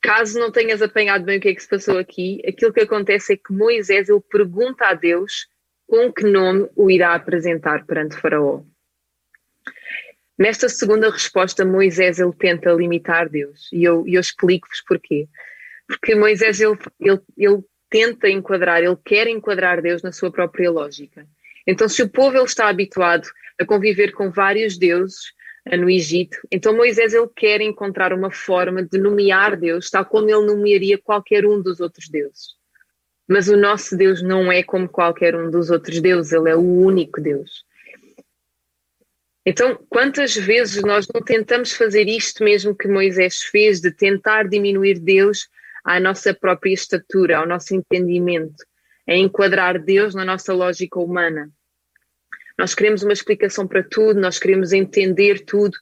caso 0.00 0.38
não 0.38 0.50
tenhas 0.50 0.82
apanhado 0.82 1.24
bem 1.24 1.38
o 1.38 1.40
que 1.40 1.48
é 1.48 1.54
que 1.54 1.62
se 1.62 1.68
passou 1.68 1.98
aqui, 1.98 2.40
aquilo 2.46 2.72
que 2.72 2.80
acontece 2.80 3.34
é 3.34 3.36
que 3.36 3.52
Moisés 3.52 4.08
ele 4.08 4.20
pergunta 4.20 4.86
a 4.86 4.94
Deus 4.94 5.46
com 5.86 6.12
que 6.12 6.24
nome 6.24 6.68
o 6.74 6.90
irá 6.90 7.14
apresentar 7.14 7.84
perante 7.84 8.16
Faraó. 8.16 8.62
Nesta 10.38 10.68
segunda 10.68 11.10
resposta, 11.10 11.64
Moisés 11.64 12.18
ele 12.18 12.32
tenta 12.32 12.72
limitar 12.72 13.28
Deus 13.28 13.68
e 13.72 13.84
eu, 13.84 14.04
eu 14.06 14.20
explico-vos 14.20 14.80
porquê. 14.80 15.28
Porque 15.86 16.14
Moisés 16.14 16.60
ele, 16.60 16.78
ele, 16.98 17.20
ele 17.36 17.62
tenta 17.90 18.28
enquadrar, 18.28 18.82
ele 18.82 18.96
quer 19.04 19.28
enquadrar 19.28 19.82
Deus 19.82 20.02
na 20.02 20.10
sua 20.10 20.32
própria 20.32 20.70
lógica. 20.70 21.26
Então, 21.66 21.88
se 21.88 22.02
o 22.02 22.08
povo 22.08 22.36
ele 22.36 22.44
está 22.44 22.68
habituado 22.68 23.28
a 23.60 23.64
conviver 23.64 24.12
com 24.12 24.30
vários 24.30 24.78
deuses 24.78 25.32
no 25.70 25.88
Egito, 25.88 26.36
então 26.50 26.76
Moisés 26.76 27.14
ele 27.14 27.28
quer 27.36 27.60
encontrar 27.60 28.12
uma 28.12 28.30
forma 28.30 28.82
de 28.82 28.98
nomear 28.98 29.56
Deus, 29.56 29.90
tal 29.90 30.04
como 30.04 30.28
ele 30.28 30.44
nomearia 30.44 30.98
qualquer 30.98 31.46
um 31.46 31.62
dos 31.62 31.80
outros 31.80 32.08
deuses. 32.08 32.48
Mas 33.28 33.48
o 33.48 33.56
nosso 33.56 33.96
Deus 33.96 34.20
não 34.22 34.50
é 34.50 34.62
como 34.62 34.88
qualquer 34.88 35.36
um 35.36 35.50
dos 35.50 35.70
outros 35.70 36.00
deuses, 36.00 36.32
ele 36.32 36.50
é 36.50 36.56
o 36.56 36.60
único 36.60 37.20
Deus. 37.20 37.64
Então, 39.46 39.78
quantas 39.88 40.36
vezes 40.36 40.82
nós 40.82 41.06
não 41.12 41.20
tentamos 41.20 41.72
fazer 41.72 42.08
isto 42.08 42.44
mesmo 42.44 42.76
que 42.76 42.88
Moisés 42.88 43.42
fez, 43.42 43.80
de 43.80 43.90
tentar 43.90 44.48
diminuir 44.48 44.98
Deus 44.98 45.48
à 45.84 45.98
nossa 45.98 46.34
própria 46.34 46.72
estatura, 46.72 47.38
ao 47.38 47.46
nosso 47.46 47.74
entendimento, 47.74 48.64
a 49.08 49.14
enquadrar 49.14 49.80
Deus 49.82 50.14
na 50.14 50.24
nossa 50.24 50.52
lógica 50.52 51.00
humana? 51.00 51.50
Nós 52.58 52.74
queremos 52.74 53.02
uma 53.02 53.12
explicação 53.12 53.66
para 53.66 53.82
tudo, 53.82 54.20
nós 54.20 54.38
queremos 54.38 54.72
entender 54.72 55.40
tudo. 55.44 55.76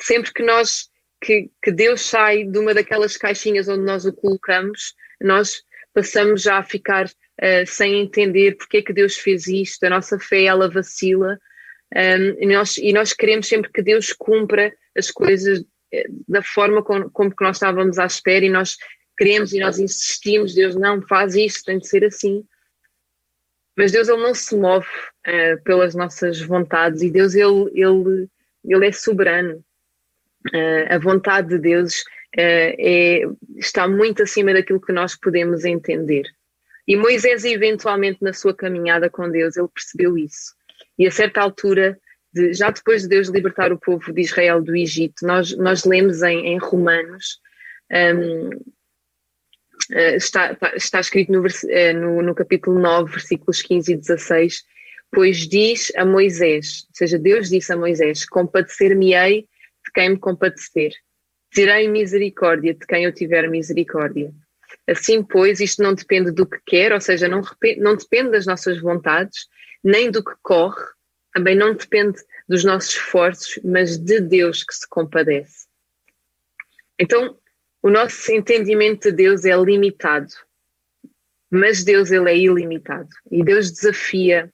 Sempre 0.00 0.32
que 0.32 0.42
nós 0.42 0.88
que, 1.20 1.50
que 1.62 1.72
Deus 1.72 2.02
sai 2.02 2.44
de 2.44 2.58
uma 2.58 2.74
daquelas 2.74 3.16
caixinhas 3.16 3.68
onde 3.68 3.84
nós 3.84 4.04
o 4.04 4.12
colocamos, 4.12 4.94
nós 5.20 5.62
passamos 5.94 6.42
já 6.42 6.58
a 6.58 6.64
ficar 6.64 7.06
uh, 7.06 7.66
sem 7.66 8.00
entender 8.00 8.56
porque 8.56 8.78
é 8.78 8.82
que 8.82 8.92
Deus 8.92 9.16
fez 9.16 9.46
isto, 9.46 9.84
a 9.84 9.90
nossa 9.90 10.18
fé 10.18 10.44
ela 10.44 10.68
vacila 10.68 11.38
um, 11.94 12.42
e, 12.42 12.46
nós, 12.46 12.76
e 12.76 12.92
nós 12.92 13.12
queremos 13.12 13.46
sempre 13.46 13.70
que 13.70 13.80
Deus 13.80 14.12
cumpra 14.12 14.74
as 14.96 15.10
coisas 15.10 15.64
eh, 15.92 16.06
da 16.26 16.42
forma 16.42 16.82
como, 16.82 17.08
como 17.10 17.34
que 17.34 17.44
nós 17.44 17.56
estávamos 17.56 17.98
à 17.98 18.06
espera 18.06 18.44
e 18.44 18.50
nós 18.50 18.76
queremos 19.16 19.52
e 19.52 19.60
nós 19.60 19.78
insistimos, 19.78 20.54
Deus 20.54 20.74
não 20.74 21.00
faz 21.02 21.36
isto, 21.36 21.64
tem 21.64 21.78
de 21.78 21.86
ser 21.86 22.04
assim. 22.04 22.44
Mas 23.76 23.92
Deus 23.92 24.08
ele 24.08 24.22
não 24.22 24.34
se 24.34 24.56
move 24.56 24.86
uh, 25.26 25.62
pelas 25.64 25.94
nossas 25.94 26.40
vontades 26.40 27.02
e 27.02 27.10
Deus 27.10 27.34
ele, 27.34 27.70
ele, 27.74 28.28
ele 28.64 28.86
é 28.86 28.92
soberano. 28.92 29.64
Uh, 30.48 30.86
a 30.94 30.98
vontade 30.98 31.48
de 31.48 31.58
Deus 31.58 32.00
uh, 32.00 32.74
é, 32.78 33.22
está 33.56 33.88
muito 33.88 34.22
acima 34.22 34.52
daquilo 34.52 34.80
que 34.80 34.92
nós 34.92 35.16
podemos 35.16 35.64
entender. 35.64 36.24
E 36.86 36.96
Moisés, 36.96 37.44
eventualmente, 37.44 38.18
na 38.22 38.32
sua 38.32 38.54
caminhada 38.54 39.08
com 39.08 39.30
Deus, 39.30 39.56
ele 39.56 39.68
percebeu 39.68 40.18
isso. 40.18 40.54
E 40.98 41.06
a 41.06 41.10
certa 41.10 41.40
altura, 41.40 41.98
de, 42.32 42.52
já 42.52 42.70
depois 42.70 43.02
de 43.02 43.08
Deus 43.08 43.28
libertar 43.28 43.72
o 43.72 43.78
povo 43.78 44.12
de 44.12 44.20
Israel 44.20 44.62
do 44.62 44.76
Egito, 44.76 45.26
nós, 45.26 45.56
nós 45.56 45.84
lemos 45.84 46.22
em, 46.22 46.46
em 46.46 46.58
Romanos, 46.58 47.40
um, 47.90 47.96
eh, 47.96 48.58
está, 49.90 50.56
está 50.74 51.00
escrito 51.00 51.32
no, 51.32 51.44
eh, 51.68 51.92
no, 51.92 52.22
no 52.22 52.34
capítulo 52.34 52.78
9, 52.78 53.12
versículos 53.12 53.62
15 53.62 53.92
e 53.92 53.96
16, 53.96 54.64
pois 55.12 55.48
diz 55.48 55.92
a 55.96 56.04
Moisés, 56.04 56.86
ou 56.88 56.96
seja, 56.96 57.18
Deus 57.18 57.48
disse 57.48 57.72
a 57.72 57.76
Moisés: 57.76 58.26
Compadecer-me-ei 58.26 59.42
de 59.42 59.92
quem 59.92 60.10
me 60.10 60.18
compadecer, 60.18 60.92
terei 61.52 61.88
misericórdia 61.88 62.74
de 62.74 62.86
quem 62.86 63.04
eu 63.04 63.12
tiver 63.12 63.48
misericórdia. 63.48 64.32
Assim, 64.86 65.22
pois, 65.22 65.60
isto 65.60 65.82
não 65.82 65.94
depende 65.94 66.30
do 66.30 66.46
que 66.46 66.58
quer, 66.66 66.92
ou 66.92 67.00
seja, 67.00 67.28
não, 67.28 67.42
não 67.78 67.96
depende 67.96 68.30
das 68.30 68.46
nossas 68.46 68.80
vontades, 68.80 69.46
nem 69.82 70.10
do 70.10 70.22
que 70.22 70.32
corre, 70.42 70.84
também 71.32 71.54
não 71.54 71.74
depende 71.74 72.18
dos 72.48 72.64
nossos 72.64 72.90
esforços, 72.90 73.58
mas 73.64 73.98
de 73.98 74.20
Deus 74.20 74.64
que 74.64 74.74
se 74.74 74.88
compadece. 74.88 75.66
Então, 76.98 77.38
o 77.84 77.90
nosso 77.90 78.32
entendimento 78.32 79.10
de 79.10 79.12
Deus 79.12 79.44
é 79.44 79.54
limitado. 79.54 80.32
mas 81.50 81.84
Deus 81.84 82.10
ele 82.10 82.30
é 82.30 82.36
ilimitado 82.36 83.10
e 83.30 83.44
Deus 83.44 83.70
desafia 83.70 84.50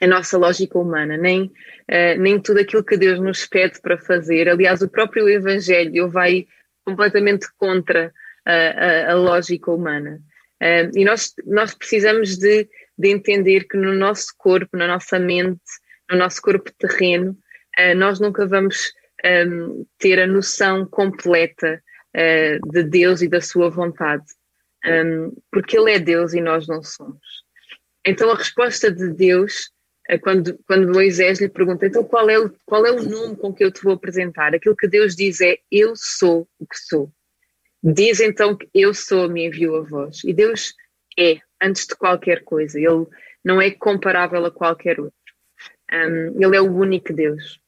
a 0.00 0.06
nossa 0.06 0.38
lógica 0.38 0.78
humana, 0.78 1.18
nem, 1.18 1.42
uh, 1.44 2.18
nem 2.18 2.40
tudo 2.40 2.60
aquilo 2.60 2.82
que 2.82 2.96
Deus 2.96 3.20
nos 3.20 3.46
pede 3.46 3.78
para 3.82 3.98
fazer. 3.98 4.48
Aliás, 4.48 4.80
o 4.80 4.88
próprio 4.88 5.28
Evangelho 5.28 6.08
vai 6.08 6.46
completamente 6.84 7.46
contra 7.58 8.10
a, 8.46 8.52
a, 8.52 9.12
a 9.12 9.14
lógica 9.14 9.70
humana. 9.70 10.18
Uh, 10.62 10.98
e 10.98 11.04
nós, 11.04 11.34
nós 11.44 11.74
precisamos 11.74 12.38
de, 12.38 12.66
de 12.98 13.08
entender 13.10 13.68
que 13.68 13.76
no 13.76 13.94
nosso 13.94 14.34
corpo, 14.38 14.78
na 14.78 14.86
nossa 14.86 15.18
mente, 15.18 15.60
no 16.10 16.16
nosso 16.16 16.40
corpo 16.40 16.70
terreno, 16.78 17.36
uh, 17.78 17.94
nós 17.94 18.18
nunca 18.18 18.46
vamos 18.46 18.94
um, 19.24 19.86
ter 19.98 20.18
a 20.20 20.26
noção 20.26 20.86
completa 20.86 21.82
uh, 22.16 22.70
de 22.70 22.82
Deus 22.82 23.22
e 23.22 23.28
da 23.28 23.40
sua 23.40 23.68
vontade, 23.68 24.24
um, 24.84 25.36
porque 25.52 25.78
Ele 25.78 25.92
é 25.92 25.98
Deus 25.98 26.32
e 26.32 26.40
nós 26.40 26.66
não 26.66 26.82
somos. 26.82 27.44
Então 28.04 28.30
a 28.30 28.36
resposta 28.36 28.90
de 28.90 29.12
Deus, 29.12 29.70
uh, 30.10 30.18
quando, 30.20 30.58
quando 30.66 30.92
Moisés 30.92 31.40
lhe 31.40 31.48
pergunta, 31.48 31.86
então 31.86 32.02
qual 32.02 32.28
é, 32.30 32.38
o, 32.38 32.52
qual 32.64 32.86
é 32.86 32.90
o 32.90 33.02
nome 33.02 33.36
com 33.36 33.52
que 33.52 33.64
eu 33.64 33.70
te 33.70 33.82
vou 33.82 33.92
apresentar? 33.92 34.54
Aquilo 34.54 34.76
que 34.76 34.88
Deus 34.88 35.14
diz 35.14 35.40
é, 35.40 35.58
eu 35.70 35.92
sou 35.94 36.48
o 36.58 36.66
que 36.66 36.78
sou. 36.78 37.12
Diz 37.82 38.20
então 38.20 38.56
que 38.56 38.68
eu 38.74 38.92
sou, 38.94 39.28
me 39.28 39.46
enviou 39.46 39.76
a 39.76 39.82
voz. 39.82 40.24
E 40.24 40.32
Deus 40.32 40.74
é, 41.18 41.40
antes 41.62 41.86
de 41.86 41.96
qualquer 41.96 42.44
coisa. 42.44 42.78
Ele 42.78 43.06
não 43.44 43.60
é 43.60 43.70
comparável 43.70 44.44
a 44.44 44.50
qualquer 44.50 45.00
outro. 45.00 45.14
Um, 45.92 46.42
ele 46.42 46.56
é 46.56 46.60
o 46.60 46.72
único 46.72 47.12
Deus. 47.12 47.60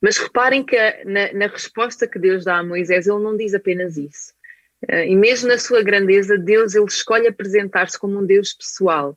Mas 0.00 0.16
reparem 0.16 0.64
que 0.64 0.76
na, 1.04 1.32
na, 1.32 1.46
resposta 1.46 2.06
que 2.06 2.18
Deus 2.18 2.44
dá 2.44 2.58
a 2.58 2.64
Moisés, 2.64 3.06
ele 3.06 3.18
não 3.18 3.36
diz 3.36 3.54
apenas 3.54 3.96
isso. 3.96 4.32
Uh, 4.90 5.04
e 5.06 5.14
mesmo 5.14 5.48
na 5.48 5.58
sua 5.58 5.82
grandeza, 5.82 6.38
Deus 6.38 6.74
ele 6.74 6.86
escolhe 6.86 7.28
apresentar-se 7.28 7.98
como 7.98 8.18
um 8.18 8.24
Deus 8.24 8.54
pessoal. 8.54 9.16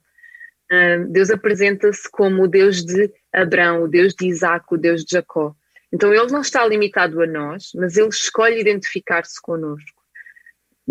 Uh, 0.71 1.07
Deus 1.09 1.29
apresenta-se 1.29 2.09
como 2.11 2.43
o 2.43 2.47
Deus 2.47 2.83
de 2.83 3.09
Abraão, 3.31 3.83
o 3.83 3.87
Deus 3.87 4.13
de 4.13 4.27
Isaac, 4.27 4.65
o 4.71 4.77
Deus 4.77 5.05
de 5.05 5.11
Jacó. 5.11 5.55
Então 5.91 6.13
ele 6.13 6.31
não 6.31 6.41
está 6.41 6.65
limitado 6.65 7.21
a 7.21 7.27
nós, 7.27 7.71
mas 7.75 7.95
ele 7.95 8.09
escolhe 8.09 8.59
identificar-se 8.59 9.41
connosco. 9.41 10.03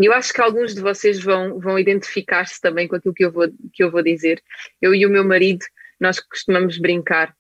E 0.00 0.06
eu 0.06 0.12
acho 0.12 0.32
que 0.32 0.40
alguns 0.40 0.75
de 0.75 0.80
vocês 0.80 1.20
vão, 1.20 1.58
vão 1.58 1.78
identificar-se 1.78 2.61
também 2.61 2.88
com 2.88 2.96
aquilo 2.96 3.12
que 3.12 3.25
eu, 3.25 3.32
vou, 3.32 3.49
que 3.72 3.82
eu 3.82 3.90
vou 3.90 4.02
dizer. 4.02 4.42
Eu 4.80 4.94
e 4.94 5.04
o 5.04 5.11
meu 5.11 5.25
marido, 5.25 5.66
nós 6.00 6.18
costumamos 6.18 6.78
brincar 6.78 7.34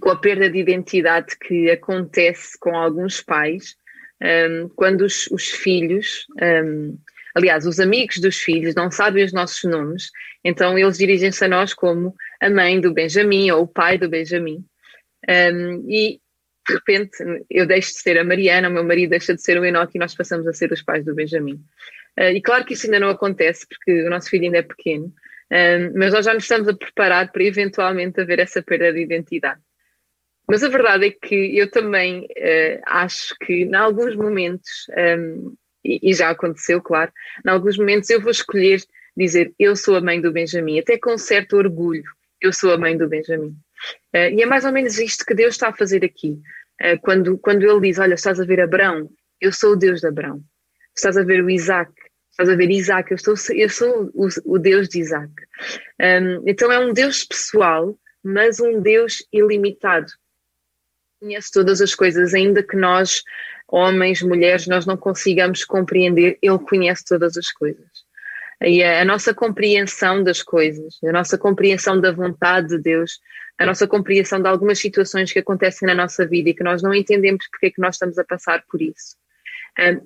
com 0.00 0.10
a 0.10 0.16
perda 0.16 0.48
de 0.50 0.58
identidade 0.58 1.36
que 1.38 1.70
acontece 1.70 2.58
com 2.58 2.76
alguns 2.76 3.20
pais 3.20 3.76
um, 4.22 4.68
quando 4.76 5.02
os, 5.02 5.26
os 5.28 5.50
filhos, 5.50 6.26
um, 6.40 6.96
aliás, 7.34 7.66
os 7.66 7.80
amigos 7.80 8.18
dos 8.18 8.36
filhos 8.36 8.74
não 8.74 8.90
sabem 8.90 9.24
os 9.24 9.32
nossos 9.32 9.64
nomes, 9.68 10.10
então 10.44 10.78
eles 10.78 10.98
dirigem-se 10.98 11.44
a 11.44 11.48
nós 11.48 11.74
como 11.74 12.14
a 12.40 12.48
mãe 12.48 12.80
do 12.80 12.92
Benjamin 12.92 13.50
ou 13.50 13.62
o 13.62 13.68
pai 13.68 13.98
do 13.98 14.08
Benjamin. 14.08 14.64
Um, 15.28 15.84
e 15.88 16.20
de 16.68 16.74
repente 16.74 17.16
eu 17.50 17.66
deixo 17.66 17.92
de 17.92 17.98
ser 17.98 18.18
a 18.18 18.24
Mariana, 18.24 18.68
o 18.68 18.72
meu 18.72 18.84
marido 18.84 19.10
deixa 19.10 19.34
de 19.34 19.42
ser 19.42 19.58
o 19.58 19.64
Enoque 19.64 19.96
e 19.96 20.00
nós 20.00 20.14
passamos 20.14 20.46
a 20.46 20.52
ser 20.52 20.70
os 20.72 20.82
pais 20.82 21.04
do 21.04 21.14
Benjamin. 21.14 21.60
Uh, 22.18 22.30
e 22.34 22.40
claro 22.40 22.64
que 22.64 22.74
isso 22.74 22.86
ainda 22.86 23.00
não 23.00 23.08
acontece 23.08 23.66
porque 23.66 24.06
o 24.06 24.10
nosso 24.10 24.30
filho 24.30 24.44
ainda 24.44 24.58
é 24.58 24.62
pequeno, 24.62 25.12
um, 25.50 25.98
mas 25.98 26.12
nós 26.12 26.24
já 26.24 26.32
nos 26.32 26.44
estamos 26.44 26.68
a 26.68 26.74
preparar 26.74 27.32
para 27.32 27.42
eventualmente 27.42 28.20
haver 28.20 28.38
essa 28.38 28.62
perda 28.62 28.92
de 28.92 29.00
identidade. 29.00 29.60
Mas 30.52 30.62
a 30.62 30.68
verdade 30.68 31.06
é 31.06 31.10
que 31.10 31.56
eu 31.56 31.70
também 31.70 32.24
uh, 32.24 32.82
acho 32.84 33.34
que, 33.40 33.62
em 33.62 33.74
alguns 33.74 34.14
momentos, 34.14 34.86
um, 34.90 35.00
ehm, 35.00 35.52
e, 35.82 36.10
e, 36.10 36.12
já 36.12 36.28
aconteceu, 36.28 36.78
claro, 36.82 37.10
em 37.46 37.48
alguns 37.48 37.78
momentos 37.78 38.10
eu 38.10 38.20
vou 38.20 38.30
escolher 38.30 38.82
dizer 39.16 39.54
eu 39.58 39.74
sou 39.74 39.96
a 39.96 40.02
mãe 40.02 40.20
do 40.20 40.30
Benjamin, 40.30 40.78
até 40.78 40.98
com 40.98 41.16
certo 41.16 41.56
orgulho, 41.56 42.04
eu 42.38 42.52
sou 42.52 42.70
a 42.70 42.76
mãe 42.76 42.98
do 42.98 43.08
Benjamin. 43.08 43.56
Uh, 44.14 44.28
e 44.30 44.42
é 44.42 44.44
mais 44.44 44.66
ou 44.66 44.72
menos 44.72 44.98
isto 44.98 45.24
que 45.24 45.32
Deus 45.32 45.54
está 45.54 45.70
a 45.70 45.74
fazer 45.74 46.04
aqui. 46.04 46.38
Uh, 46.82 47.00
quando, 47.00 47.38
quando 47.38 47.62
ele 47.62 47.88
diz: 47.88 47.98
Olha, 47.98 48.12
estás 48.12 48.38
a 48.38 48.44
ver 48.44 48.60
Abraão, 48.60 49.08
eu 49.40 49.54
sou 49.54 49.72
o 49.72 49.76
Deus 49.76 50.02
de 50.02 50.08
Abraão. 50.08 50.42
Estás 50.94 51.16
a 51.16 51.24
ver 51.24 51.42
o 51.42 51.48
Isaac, 51.48 51.90
estás 52.30 52.50
a 52.50 52.54
ver 52.54 52.70
Isaac, 52.70 53.10
eu, 53.10 53.14
estou, 53.14 53.34
eu 53.54 53.70
sou 53.70 54.10
o, 54.12 54.28
o 54.44 54.58
Deus 54.58 54.86
de 54.90 55.00
Isaac. 55.00 55.32
Um, 55.98 56.04
ehm, 56.04 56.42
então 56.46 56.70
é 56.70 56.78
um 56.78 56.92
Deus 56.92 57.24
pessoal, 57.24 57.98
mas 58.22 58.60
um 58.60 58.82
Deus 58.82 59.26
ilimitado 59.32 60.12
conhece 61.22 61.52
todas 61.52 61.80
as 61.80 61.94
coisas, 61.94 62.34
ainda 62.34 62.62
que 62.62 62.76
nós, 62.76 63.22
homens, 63.68 64.20
mulheres, 64.22 64.66
nós 64.66 64.84
não 64.84 64.96
consigamos 64.96 65.64
compreender, 65.64 66.36
Ele 66.42 66.58
conhece 66.58 67.04
todas 67.04 67.36
as 67.36 67.50
coisas. 67.52 67.86
E 68.60 68.82
a, 68.82 69.02
a 69.02 69.04
nossa 69.04 69.32
compreensão 69.32 70.24
das 70.24 70.42
coisas, 70.42 70.98
a 71.04 71.12
nossa 71.12 71.38
compreensão 71.38 72.00
da 72.00 72.10
vontade 72.10 72.68
de 72.68 72.78
Deus, 72.78 73.20
a 73.56 73.64
nossa 73.64 73.86
compreensão 73.86 74.40
de 74.42 74.48
algumas 74.48 74.80
situações 74.80 75.32
que 75.32 75.38
acontecem 75.38 75.86
na 75.86 75.94
nossa 75.94 76.26
vida 76.26 76.50
e 76.50 76.54
que 76.54 76.64
nós 76.64 76.82
não 76.82 76.92
entendemos 76.92 77.46
porque 77.48 77.66
é 77.66 77.70
que 77.70 77.80
nós 77.80 77.94
estamos 77.94 78.18
a 78.18 78.24
passar 78.24 78.64
por 78.68 78.82
isso, 78.82 79.16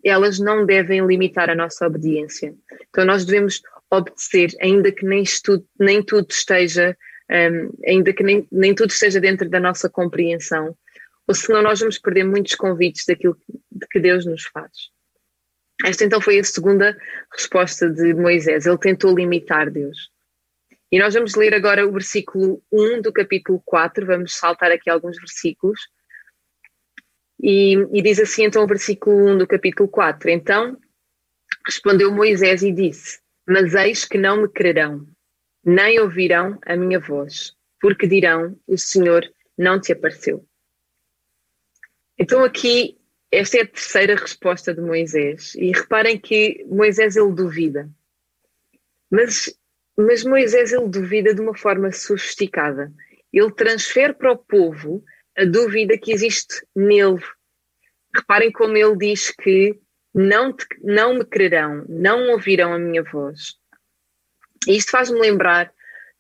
elas 0.05 0.38
não 0.38 0.66
devem 0.66 1.05
limitar 1.07 1.48
a 1.48 1.55
nossa 1.55 1.87
obediência. 1.87 2.55
Então 2.90 3.05
nós 3.05 3.24
devemos 3.24 3.62
obedecer, 3.90 4.50
ainda 4.61 4.92
que 4.92 5.07
nem, 5.07 5.22
estudo, 5.22 5.64
nem 5.79 6.02
tudo 6.02 6.26
esteja, 6.31 6.96
um, 7.31 7.70
ainda 7.88 8.12
que 8.12 8.22
nem, 8.22 8.46
nem 8.52 8.74
tudo 8.74 8.90
esteja 8.90 9.20
dentro 9.20 9.48
da 9.48 9.61
nossa 9.61 9.88
compreensão, 9.88 10.76
ou 11.26 11.34
senão 11.34 11.62
nós 11.62 11.80
vamos 11.80 11.98
perder 11.98 12.24
muitos 12.24 12.54
convites 12.54 13.04
daquilo 13.06 13.36
de 13.70 13.86
que 13.88 13.98
Deus 13.98 14.24
nos 14.24 14.44
faz. 14.44 14.90
Esta 15.84 16.04
então 16.04 16.20
foi 16.20 16.38
a 16.38 16.44
segunda 16.44 16.96
resposta 17.32 17.90
de 17.90 18.14
Moisés. 18.14 18.66
Ele 18.66 18.78
tentou 18.78 19.14
limitar 19.14 19.70
Deus. 19.70 20.10
E 20.90 20.98
nós 20.98 21.14
vamos 21.14 21.34
ler 21.34 21.52
agora 21.52 21.86
o 21.86 21.92
versículo 21.92 22.62
1 22.72 23.02
do 23.02 23.12
capítulo 23.12 23.60
4, 23.64 24.06
vamos 24.06 24.34
saltar 24.34 24.70
aqui 24.70 24.88
alguns 24.88 25.16
versículos. 25.16 25.80
E, 27.42 27.74
e 27.92 28.02
diz 28.02 28.18
assim 28.20 28.44
então 28.44 28.62
o 28.62 28.66
versículo 28.66 29.16
1 29.30 29.38
do 29.38 29.46
capítulo 29.46 29.88
4. 29.88 30.30
Então 30.30 30.78
respondeu 31.66 32.12
Moisés 32.12 32.62
e 32.62 32.72
disse: 32.72 33.20
Mas 33.46 33.74
eis 33.74 34.04
que 34.04 34.16
não 34.16 34.42
me 34.42 34.48
crerão, 34.48 35.06
nem 35.64 35.98
ouvirão 36.00 36.58
a 36.64 36.76
minha 36.76 37.00
voz, 37.00 37.54
porque 37.80 38.06
dirão: 38.06 38.56
O 38.66 38.78
Senhor 38.78 39.28
não 39.58 39.80
te 39.80 39.92
apareceu. 39.92 40.46
Então 42.18 42.42
aqui, 42.42 42.98
esta 43.31 43.59
é 43.59 43.62
a 43.62 43.66
terceira 43.66 44.14
resposta 44.14 44.74
de 44.74 44.81
Moisés. 44.81 45.55
E 45.55 45.72
reparem 45.72 46.18
que 46.18 46.64
Moisés 46.68 47.16
ele 47.16 47.33
duvida. 47.33 47.88
Mas, 49.11 49.55
mas 49.96 50.24
Moisés 50.24 50.72
ele 50.72 50.88
duvida 50.88 51.35
de 51.35 51.40
uma 51.40 51.57
forma 51.57 51.92
sofisticada. 51.92 52.92
Ele 53.33 53.52
transfere 53.52 54.14
para 54.14 54.33
o 54.33 54.38
povo 54.38 55.05
a 55.37 55.44
dúvida 55.44 55.98
que 55.98 56.12
existe 56.12 56.66
nele. 56.74 57.22
Reparem 58.14 58.50
como 58.50 58.76
ele 58.76 58.96
diz 58.96 59.31
que 59.31 59.79
não, 60.14 60.52
te, 60.52 60.66
não 60.83 61.14
me 61.14 61.24
crerão, 61.24 61.85
não 61.88 62.31
ouvirão 62.31 62.72
a 62.72 62.79
minha 62.79 63.02
voz. 63.02 63.57
E 64.66 64.76
isto 64.76 64.90
faz-me 64.90 65.20
lembrar 65.20 65.70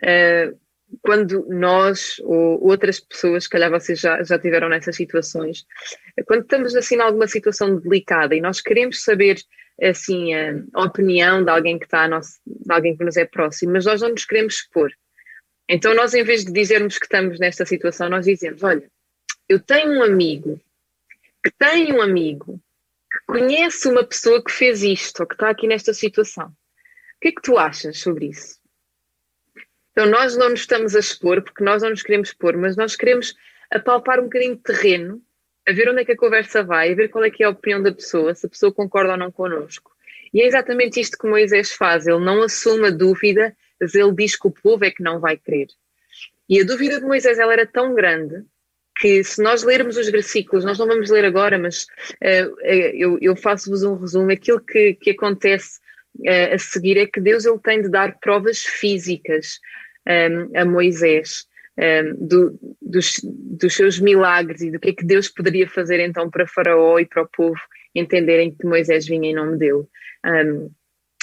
uh, 0.02 0.60
quando 1.02 1.46
nós 1.48 2.18
ou 2.20 2.62
outras 2.64 3.00
pessoas, 3.00 3.44
se 3.44 3.50
calhar 3.50 3.70
vocês 3.70 3.98
já, 3.98 4.22
já 4.22 4.38
tiveram 4.38 4.68
nessas 4.68 4.96
situações, 4.96 5.64
quando 6.26 6.42
estamos 6.42 6.74
assim 6.74 7.00
alguma 7.00 7.26
situação 7.26 7.78
delicada 7.78 8.34
e 8.34 8.40
nós 8.40 8.60
queremos 8.60 9.02
saber 9.02 9.40
assim 9.82 10.34
a, 10.34 10.62
a 10.74 10.84
opinião 10.84 11.44
de 11.44 11.50
alguém 11.50 11.78
que 11.78 11.84
está 11.84 12.04
a 12.04 12.08
nosso, 12.08 12.38
de 12.46 12.72
alguém 12.72 12.96
que 12.96 13.04
nos 13.04 13.16
é 13.16 13.24
próximo, 13.24 13.72
mas 13.72 13.84
nós 13.84 14.00
não 14.00 14.10
nos 14.10 14.24
queremos 14.24 14.54
expor. 14.54 14.90
Então 15.68 15.94
nós 15.94 16.14
em 16.14 16.22
vez 16.22 16.44
de 16.44 16.52
dizermos 16.52 16.98
que 16.98 17.06
estamos 17.06 17.38
nesta 17.38 17.66
situação, 17.66 18.08
nós 18.08 18.24
dizemos, 18.24 18.62
olha, 18.62 18.88
eu 19.48 19.60
tenho 19.60 19.92
um 19.92 20.02
amigo 20.02 20.60
que 21.44 21.50
tem 21.58 21.92
um 21.92 22.00
amigo 22.00 22.60
que 23.12 23.18
conhece 23.26 23.88
uma 23.88 24.04
pessoa 24.04 24.42
que 24.42 24.50
fez 24.50 24.82
isto 24.82 25.20
ou 25.20 25.26
que 25.26 25.34
está 25.34 25.50
aqui 25.50 25.66
nesta 25.66 25.92
situação. 25.92 26.48
O 26.48 27.20
que 27.20 27.28
é 27.28 27.32
que 27.32 27.42
tu 27.42 27.56
achas 27.56 27.98
sobre 27.98 28.26
isso? 28.26 28.55
Então 29.96 30.10
nós 30.10 30.36
não 30.36 30.50
nos 30.50 30.60
estamos 30.60 30.94
a 30.94 30.98
expor 30.98 31.40
porque 31.40 31.64
nós 31.64 31.82
não 31.82 31.88
nos 31.88 32.02
queremos 32.02 32.28
expor, 32.28 32.54
mas 32.54 32.76
nós 32.76 32.94
queremos 32.94 33.34
apalpar 33.72 34.20
um 34.20 34.24
bocadinho 34.24 34.54
de 34.54 34.62
terreno, 34.62 35.22
a 35.66 35.72
ver 35.72 35.88
onde 35.88 36.02
é 36.02 36.04
que 36.04 36.12
a 36.12 36.16
conversa 36.16 36.62
vai, 36.62 36.92
a 36.92 36.94
ver 36.94 37.08
qual 37.08 37.24
é 37.24 37.30
que 37.30 37.42
é 37.42 37.46
a 37.46 37.50
opinião 37.50 37.82
da 37.82 37.90
pessoa, 37.90 38.34
se 38.34 38.44
a 38.44 38.48
pessoa 38.50 38.70
concorda 38.70 39.12
ou 39.12 39.16
não 39.16 39.32
connosco. 39.32 39.90
E 40.34 40.42
é 40.42 40.46
exatamente 40.46 41.00
isto 41.00 41.16
que 41.16 41.26
Moisés 41.26 41.72
faz, 41.72 42.06
ele 42.06 42.22
não 42.22 42.42
assume 42.42 42.88
a 42.88 42.90
dúvida, 42.90 43.56
mas 43.80 43.94
ele 43.94 44.12
diz 44.12 44.38
que 44.38 44.46
o 44.46 44.50
povo 44.50 44.84
é 44.84 44.90
que 44.90 45.02
não 45.02 45.18
vai 45.18 45.38
crer. 45.38 45.68
E 46.46 46.60
a 46.60 46.64
dúvida 46.64 47.00
de 47.00 47.06
Moisés 47.06 47.38
ela 47.38 47.54
era 47.54 47.66
tão 47.66 47.94
grande 47.94 48.44
que 49.00 49.24
se 49.24 49.42
nós 49.42 49.62
lermos 49.62 49.96
os 49.96 50.10
versículos, 50.10 50.62
nós 50.62 50.78
não 50.78 50.86
vamos 50.86 51.08
ler 51.08 51.24
agora, 51.24 51.58
mas 51.58 51.84
uh, 52.22 52.60
eu, 52.62 53.18
eu 53.22 53.34
faço-vos 53.34 53.82
um 53.82 53.96
resumo, 53.96 54.30
aquilo 54.30 54.60
que, 54.60 54.92
que 54.92 55.12
acontece 55.12 55.80
uh, 56.18 56.54
a 56.54 56.58
seguir 56.58 56.98
é 56.98 57.06
que 57.06 57.18
Deus 57.18 57.46
ele 57.46 57.58
tem 57.60 57.80
de 57.80 57.88
dar 57.88 58.18
provas 58.20 58.58
físicas 58.58 59.58
um, 60.06 60.58
a 60.58 60.64
Moisés 60.64 61.46
um, 61.78 62.26
do, 62.26 62.58
dos, 62.80 63.20
dos, 63.22 63.74
seus 63.74 63.98
milagres 63.98 64.62
e 64.62 64.70
do 64.70 64.78
que 64.78 64.90
é 64.90 64.92
que 64.94 65.04
Deus 65.04 65.28
poderia 65.28 65.68
fazer 65.68 66.00
então 66.00 66.30
para 66.30 66.46
Faraó 66.46 66.98
e 66.98 67.06
para 67.06 67.22
o 67.22 67.28
povo 67.28 67.60
entenderem 67.94 68.54
que 68.54 68.66
Moisés 68.66 69.06
vinha 69.06 69.30
em 69.30 69.34
nome 69.34 69.58
dele. 69.58 69.84
Um, 70.24 70.70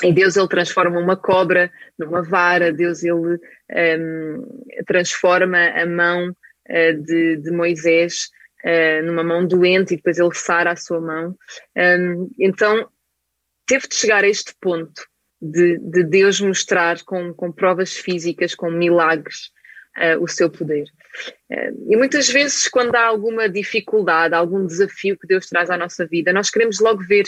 e 0.04 0.12
Deus 0.12 0.36
ele 0.36 0.48
transforma 0.48 1.00
uma 1.00 1.16
cobra 1.16 1.72
numa 1.98 2.22
vara, 2.22 2.74
Deus 2.74 3.04
ele 3.04 3.40
um, 3.72 4.66
transforma 4.86 5.68
a 5.70 5.86
mão 5.86 6.30
uh, 6.30 7.04
de, 7.04 7.38
de, 7.38 7.52
Moisés 7.52 8.30
uh, 8.66 9.06
numa 9.06 9.24
mão 9.24 9.46
doente 9.46 9.94
e 9.94 9.98
depois 9.98 10.18
ele 10.18 10.34
sara 10.34 10.72
a 10.72 10.76
sua 10.76 11.00
mão. 11.00 11.38
Um, 11.78 12.30
então 12.40 12.90
teve 13.66 13.88
de 13.88 13.96
chegar 13.96 14.24
a 14.24 14.28
este 14.28 14.54
ponto 14.60 15.04
de, 15.44 15.78
de 15.80 16.04
Deus 16.04 16.40
mostrar 16.40 17.04
com, 17.04 17.34
com, 17.34 17.52
provas 17.52 17.94
físicas, 17.94 18.56
com 18.56 18.72
milagres, 18.72 19.52
uh, 19.98 20.24
o 20.24 20.28
seu 20.28 20.50
poder. 20.50 20.86
e 21.90 21.98
muitas 21.98 22.30
vezes, 22.30 22.68
quando 22.68 22.96
há 22.96 23.06
alguma 23.06 23.50
dificuldade, 23.50 24.34
algum 24.34 24.66
desafio 24.66 25.18
que 25.18 25.28
Deus 25.28 25.48
traz 25.48 25.70
à 25.70 25.78
nossa 25.78 26.06
vida, 26.06 26.32
nós 26.32 26.50
queremos 26.50 26.80
logo 26.80 27.04
ver 27.04 27.26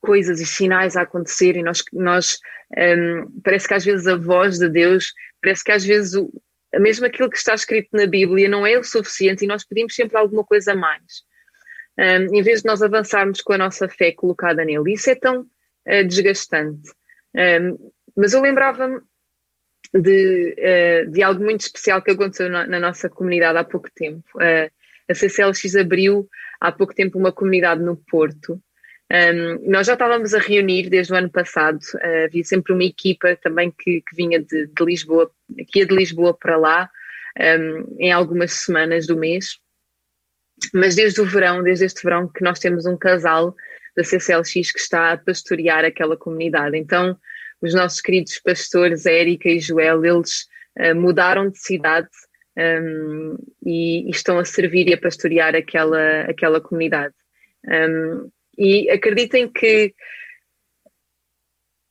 coisas 0.00 0.40
e 0.40 0.46
sinais 0.46 0.96
a 0.96 1.02
acontecer 1.02 1.56
e 1.56 1.62
nós, 1.62 1.84
nós 1.92 2.38
um, 2.76 3.40
parece 3.42 3.68
que 3.68 3.74
às 3.74 3.84
vezes 3.84 4.06
a 4.06 4.16
voz 4.16 4.58
de 4.58 4.68
Deus, 4.68 5.12
parece 5.42 5.62
que 5.62 5.72
às 5.72 5.84
vezes 5.84 6.14
o, 6.14 6.32
mesmo 6.78 7.04
aquilo 7.04 7.28
que 7.28 7.36
está 7.36 7.54
escrito 7.54 7.88
na 7.92 8.06
Bíblia 8.06 8.48
não 8.48 8.66
é 8.66 8.78
o 8.78 8.84
suficiente 8.84 9.44
e 9.44 9.48
nós 9.48 9.64
pedimos 9.64 9.94
sempre 9.94 10.16
alguma 10.16 10.44
coisa 10.44 10.72
a 10.72 10.76
mais. 10.76 11.28
Um, 11.98 12.34
em 12.34 12.42
vez 12.42 12.62
de 12.62 12.66
nós 12.66 12.82
avançarmos 12.82 13.42
com 13.42 13.52
a 13.52 13.58
nossa 13.58 13.88
fé 13.88 14.12
colocada 14.12 14.64
nele. 14.64 14.94
Isso 14.94 15.10
é 15.10 15.14
tão 15.14 15.42
uh, 15.42 16.06
desgastante. 16.06 16.90
Um, 17.34 17.92
mas 18.16 18.32
eu 18.32 18.40
lembrava-me 18.40 19.00
de, 19.94 20.56
uh, 20.58 21.10
de 21.10 21.22
algo 21.22 21.42
muito 21.42 21.60
especial 21.60 22.02
que 22.02 22.10
aconteceu 22.10 22.48
na, 22.48 22.66
na 22.66 22.80
nossa 22.80 23.08
comunidade 23.08 23.58
há 23.58 23.64
pouco 23.64 23.88
tempo. 23.94 24.24
Uh, 24.36 24.70
a 25.08 25.14
CCLX 25.14 25.76
abriu 25.76 26.28
há 26.60 26.70
pouco 26.70 26.94
tempo 26.94 27.18
uma 27.18 27.32
comunidade 27.32 27.82
no 27.82 27.96
Porto 27.96 28.60
um, 29.10 29.68
nós 29.68 29.88
já 29.88 29.94
estávamos 29.94 30.34
a 30.34 30.38
reunir 30.38 30.88
desde 30.88 31.12
o 31.12 31.16
ano 31.16 31.28
passado, 31.28 31.80
uh, 31.96 32.24
havia 32.26 32.44
sempre 32.44 32.72
uma 32.72 32.84
equipa 32.84 33.34
também 33.42 33.72
que, 33.76 34.02
que 34.02 34.16
vinha 34.16 34.38
de, 34.38 34.68
de, 34.68 34.84
Lisboa, 34.84 35.28
que 35.66 35.80
ia 35.80 35.86
de 35.86 35.94
Lisboa 35.94 36.32
para 36.32 36.56
lá, 36.56 36.88
um, 37.58 37.96
em 37.98 38.12
algumas 38.12 38.52
semanas 38.52 39.08
do 39.08 39.16
mês. 39.16 39.58
Mas 40.72 40.94
desde 40.94 41.20
o 41.20 41.24
verão, 41.24 41.60
desde 41.62 41.86
este 41.86 42.04
verão, 42.04 42.28
que 42.28 42.44
nós 42.44 42.60
temos 42.60 42.86
um 42.86 42.96
casal 42.96 43.56
da 43.96 44.04
CCLX 44.04 44.72
que 44.72 44.78
está 44.78 45.12
a 45.12 45.18
pastorear 45.18 45.84
aquela 45.84 46.16
comunidade. 46.16 46.76
Então, 46.76 47.16
os 47.60 47.74
nossos 47.74 48.00
queridos 48.00 48.38
pastores, 48.38 49.06
Érica 49.06 49.48
e 49.48 49.60
Joel, 49.60 50.04
eles 50.04 50.46
uh, 50.78 50.94
mudaram 50.94 51.50
de 51.50 51.58
cidade 51.58 52.08
um, 52.56 53.36
e, 53.64 54.08
e, 54.08 54.10
estão 54.10 54.38
a 54.38 54.44
servir 54.44 54.88
e 54.88 54.94
a 54.94 54.98
pastorear 54.98 55.54
aquela, 55.54 56.22
aquela 56.22 56.60
comunidade. 56.60 57.14
Um, 57.66 58.30
e 58.56 58.90
acreditem 58.90 59.50
que 59.50 59.94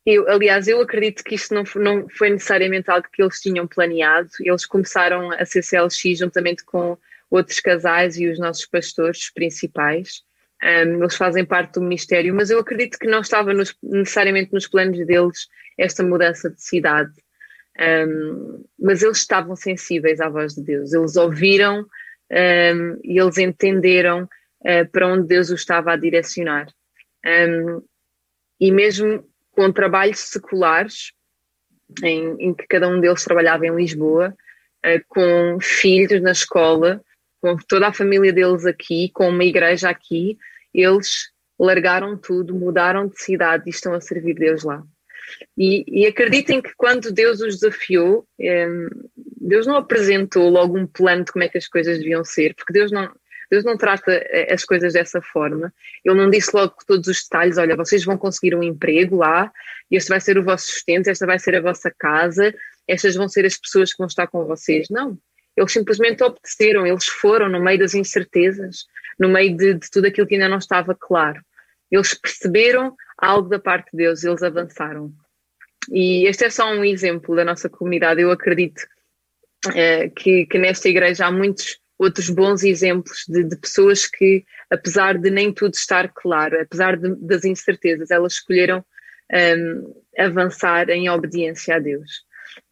eu, 0.05 0.27
aliás, 0.29 0.67
eu 0.67 0.81
acredito 0.81 1.23
que 1.23 1.35
isto 1.35 1.53
não, 1.53 1.63
não 1.75 2.09
foi 2.09 2.29
necessariamente 2.31 2.89
algo 2.89 3.07
que 3.11 3.21
eles 3.21 3.39
tinham 3.39 3.67
planeado. 3.67 4.29
Eles 4.39 4.65
começaram 4.65 5.31
a 5.31 5.45
CCLX 5.45 6.17
juntamente 6.17 6.63
com 6.65 6.97
outros 7.29 7.59
casais 7.59 8.17
e 8.17 8.27
os 8.27 8.39
nossos 8.39 8.65
pastores 8.65 9.31
principais. 9.31 10.23
Um, 10.61 11.01
eles 11.01 11.15
fazem 11.15 11.45
parte 11.45 11.75
do 11.75 11.81
ministério, 11.81 12.35
mas 12.35 12.49
eu 12.49 12.59
acredito 12.59 12.97
que 12.99 13.07
não 13.07 13.21
estava 13.21 13.53
nos, 13.53 13.75
necessariamente 13.81 14.53
nos 14.53 14.67
planos 14.67 14.97
deles 15.05 15.47
esta 15.77 16.03
mudança 16.03 16.49
de 16.49 16.61
cidade. 16.61 17.13
Um, 17.79 18.65
mas 18.77 19.01
eles 19.01 19.19
estavam 19.19 19.55
sensíveis 19.55 20.19
à 20.19 20.27
voz 20.27 20.53
de 20.55 20.63
Deus, 20.63 20.91
eles 20.91 21.15
ouviram 21.15 21.85
um, 22.31 22.99
e 23.03 23.17
eles 23.17 23.37
entenderam 23.37 24.23
uh, 24.23 24.89
para 24.91 25.07
onde 25.07 25.27
Deus 25.27 25.49
o 25.49 25.55
estava 25.55 25.93
a 25.93 25.97
direcionar. 25.97 26.67
E 28.59 28.71
mesmo 28.71 29.23
com 29.51 29.71
trabalhos 29.71 30.19
seculares, 30.19 31.13
em, 32.03 32.35
em, 32.39 32.53
que 32.53 32.67
cada 32.67 32.87
um 32.87 32.99
deles 32.99 33.23
trabalhava 33.23 33.65
em 33.65 33.75
Lisboa, 33.75 34.35
uh, 34.85 35.01
com 35.07 35.57
filhos 35.61 36.21
na 36.21 36.31
escola, 36.31 37.01
com 37.41 37.55
toda 37.55 37.87
a 37.87 37.93
família 37.93 38.33
deles 38.33 38.65
aqui, 38.65 39.09
com 39.13 39.29
uma 39.29 39.43
igreja 39.45 39.89
aqui, 39.89 40.37
eles 40.73 41.29
largaram 41.59 42.17
tudo, 42.17 42.55
mudaram 42.55 43.07
de 43.07 43.21
cidade 43.21 43.63
e 43.67 43.69
estão 43.69 43.93
a 43.93 44.01
servir 44.01 44.35
Deus 44.35 44.63
lá. 44.63 44.83
E, 45.57 45.83
e 45.87 46.07
acreditem 46.07 46.61
que 46.61 46.71
quando 46.75 47.11
Deus 47.11 47.41
os 47.41 47.59
desafiou, 47.59 48.25
um, 48.39 48.87
Deus 49.17 49.67
não 49.67 49.75
apresentou 49.75 50.49
logo 50.49 50.77
um 50.77 50.87
plano 50.87 51.25
de 51.25 51.31
como 51.31 51.43
é 51.43 51.49
que 51.49 51.57
as 51.57 51.67
coisas 51.67 51.97
deviam 51.97 52.23
ser, 52.23 52.55
porque 52.55 52.73
Deus 52.73 52.91
não, 52.91 53.11
Deus 53.49 53.63
não 53.63 53.77
trata 53.77 54.11
eh, 54.11 54.53
as 54.53 54.63
coisas 54.63 54.93
dessa 54.93 55.21
forma. 55.21 55.73
Ele 56.05 56.15
não 56.15 56.29
disse 56.29 56.51
logo 56.53 56.75
todos 56.85 57.07
os 57.07 57.23
detalhes: 57.23 57.57
olha, 57.57 57.75
vocês 57.75 58.03
vão 58.03 58.17
conseguir 58.17 58.55
um 58.55 58.63
emprego 58.63 59.17
lá, 59.17 59.51
este 59.89 60.09
vai 60.09 60.19
ser 60.19 60.37
o 60.37 60.43
vosso 60.43 60.67
sustento, 60.67 61.09
esta 61.09 61.25
vai 61.25 61.39
ser 61.39 61.55
a 61.55 61.61
vossa 61.61 61.91
casa, 61.97 62.53
estas 62.87 63.15
vão 63.15 63.27
ser 63.27 63.45
as 63.45 63.57
pessoas 63.57 63.91
que 63.91 63.97
vão 63.97 64.07
estar 64.07 64.27
com 64.27 64.45
vocês. 64.45 64.87
Não. 64.89 65.17
Eles 65.57 65.73
simplesmente 65.73 66.23
obedeceram, 66.23 66.87
eles 66.87 67.05
foram 67.05 67.49
no 67.49 67.61
meio 67.61 67.79
das 67.79 67.93
incertezas, 67.93 68.85
no 69.19 69.29
meio 69.29 69.55
de, 69.55 69.73
de 69.75 69.91
tudo 69.91 70.07
aquilo 70.07 70.25
que 70.25 70.35
ainda 70.35 70.49
não 70.49 70.57
estava 70.57 70.95
claro. 70.95 71.41
Eles 71.91 72.13
perceberam 72.13 72.95
algo 73.17 73.49
da 73.49 73.59
parte 73.59 73.91
de 73.91 73.97
Deus, 73.97 74.23
eles 74.23 74.41
avançaram. 74.41 75.11
E 75.91 76.25
este 76.27 76.45
é 76.45 76.49
só 76.49 76.71
um 76.71 76.85
exemplo 76.85 77.35
da 77.35 77.43
nossa 77.43 77.69
comunidade. 77.69 78.21
Eu 78.21 78.31
acredito 78.31 78.81
é, 79.73 80.09
que, 80.09 80.45
que, 80.45 80.57
nesta 80.57 80.87
igreja 80.87 81.25
há 81.25 81.31
muitos 81.31 81.79
outros 81.97 82.29
bons 82.29 82.63
exemplos 82.63 83.25
de, 83.27 83.43
de, 83.43 83.57
pessoas 83.57 84.07
que, 84.07 84.45
apesar 84.69 85.17
de 85.17 85.29
nem 85.29 85.51
tudo 85.51 85.73
estar 85.73 86.09
claro, 86.13 86.61
apesar 86.61 86.95
de, 86.95 87.13
das 87.15 87.43
incertezas, 87.43 88.09
elas 88.09 88.33
escolheram 88.33 88.85
um, 89.33 90.03
avançar 90.17 90.89
em 90.89 91.09
obediência 91.09 91.75
a 91.75 91.79
Deus. 91.79 92.23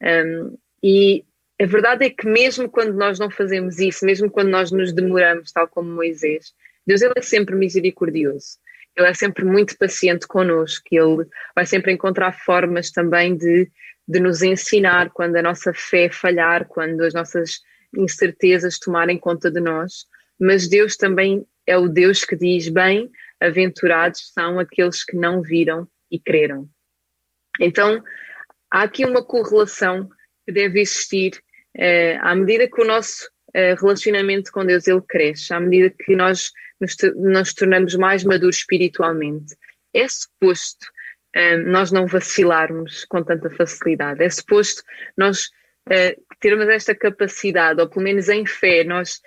Um, 0.02 0.58
e 0.82 1.26
a 1.60 1.66
verdade 1.66 2.06
é 2.06 2.10
que 2.10 2.28
mesmo 2.28 2.70
quando 2.70 2.94
nós 2.94 3.18
não 3.18 3.32
fazemos 3.32 3.80
isso, 3.80 4.06
mesmo 4.06 4.30
quando 4.30 4.50
nós 4.50 4.72
nos 4.72 4.94
demoramos, 4.94 5.52
tal 5.52 5.68
como 5.68 5.90
Moisés, 5.90 6.54
Deus 6.86 7.02
ele 7.02 7.14
é 7.18 7.22
sempre 7.22 7.56
misericordioso. 7.56 8.58
Ele 8.96 9.08
é 9.08 9.14
sempre 9.14 9.44
muito 9.44 9.78
paciente 9.78 10.28
connosco, 10.28 10.88
ele 10.92 11.28
vai 11.56 11.66
sempre 11.66 11.92
encontrar 11.92 12.32
formas 12.32 12.92
também 12.92 13.36
de, 13.36 13.70
de 14.08 14.20
nos 14.20 14.42
ensinar 14.42 15.12
quando 15.12 15.36
a 15.36 15.42
nossa 15.42 15.74
fé 15.74 16.10
falhar, 16.10 16.68
quando 16.68 17.02
as 17.02 17.14
nossas 17.14 17.60
incertezas 17.96 18.80
tomarem 18.80 19.18
conta 19.18 19.52
de 19.52 19.60
nós, 19.60 20.06
mas 20.40 20.68
Deus 20.68 20.96
também 20.96 21.46
é 21.66 21.78
o 21.78 21.88
Deus 21.88 22.24
que 22.24 22.36
diz: 22.36 22.70
bem, 22.70 23.12
aventurados 23.40 24.32
são 24.34 24.60
aqueles 24.60 25.04
que 25.04 25.16
não 25.16 25.42
viram 25.42 25.88
e 26.10 26.20
creram. 26.20 26.68
Então, 27.60 28.04
há 28.72 28.84
aqui 28.84 29.06
uma 29.06 29.24
correlação 29.24 30.10
que 30.46 30.52
deve 30.52 30.82
existir 30.82 31.40
eh, 31.78 32.18
à 32.22 32.36
medida 32.36 32.68
que 32.68 32.82
o 32.82 32.86
nosso 32.86 33.30
eh, 33.54 33.76
relacionamento 33.76 34.52
com 34.52 34.66
Deus 34.66 34.88
ele 34.88 35.02
cresce, 35.02 35.54
à 35.54 35.60
medida 35.60 35.94
que 35.98 36.16
nós 36.16 36.52
nos, 36.80 36.96
nos 37.16 37.54
tornamos 37.54 37.96
mais 37.96 38.24
maduros 38.24 38.58
espiritualmente. 38.58 39.56
É 39.94 40.08
suposto 40.08 40.86
eh, 41.34 41.58
nós 41.58 41.92
não 41.92 42.08
vacilarmos 42.08 43.06
com 43.06 43.24
tanta 43.24 43.50
facilidade, 43.50 44.24
é 44.24 44.30
suposto 44.30 44.84
nós 45.18 45.50
termos 46.42 46.68
esta 46.68 46.94
capacidade, 46.94 47.80
ou 47.80 47.88
pelo 47.88 48.04
menos 48.04 48.28
em 48.28 48.46
fé, 48.46 48.84
nós 48.84 49.22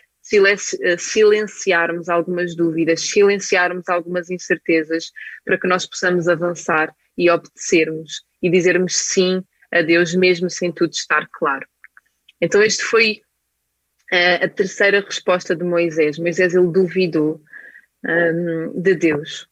silenciarmos 0.98 2.10
algumas 2.10 2.54
dúvidas, 2.54 3.00
silenciarmos 3.00 3.88
algumas 3.88 4.28
incertezas 4.28 5.10
para 5.42 5.58
que 5.58 5.66
nós 5.66 5.86
possamos 5.86 6.28
avançar 6.28 6.94
e 7.16 7.30
obedecermos 7.30 8.22
e 8.42 8.50
dizermos 8.50 8.94
sim 8.94 9.42
a 9.72 9.80
Deus 9.80 10.14
mesmo 10.14 10.50
sem 10.50 10.70
tudo 10.70 10.92
estar 10.92 11.26
claro. 11.32 11.66
Então 12.40 12.62
este 12.62 12.82
foi 12.82 13.22
uh, 14.12 14.44
a 14.44 14.48
terceira 14.48 15.00
resposta 15.00 15.54
de 15.54 15.64
Moisés. 15.64 16.18
Moisés 16.18 16.54
ele 16.54 16.68
duvidou 16.68 17.40
um, 18.04 18.80
de 18.80 18.94
Deus. 18.94 19.48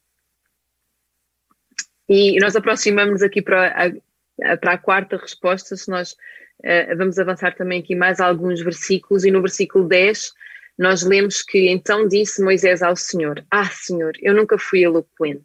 E 2.09 2.39
nós 2.41 2.57
aproximamos 2.57 3.23
aqui 3.23 3.43
para 3.43 3.69
a, 3.69 4.57
para 4.57 4.73
a 4.73 4.79
quarta 4.79 5.17
resposta, 5.17 5.77
se 5.77 5.91
nós 5.91 6.17
Uh, 6.59 6.97
vamos 6.97 7.17
avançar 7.21 7.55
também 7.55 7.81
aqui 7.81 7.95
mais 7.95 8.19
alguns 8.19 8.61
versículos, 8.61 9.25
e 9.25 9.31
no 9.31 9.41
versículo 9.41 9.87
10 9.87 10.33
nós 10.79 11.03
lemos 11.03 11.43
que 11.43 11.69
então 11.69 12.07
disse 12.07 12.43
Moisés 12.43 12.83
ao 12.83 12.97
Senhor: 12.97 13.45
Ah, 13.51 13.69
Senhor, 13.71 14.13
eu 14.21 14.35
nunca 14.35 14.59
fui 14.59 14.85
eloquente, 14.85 15.45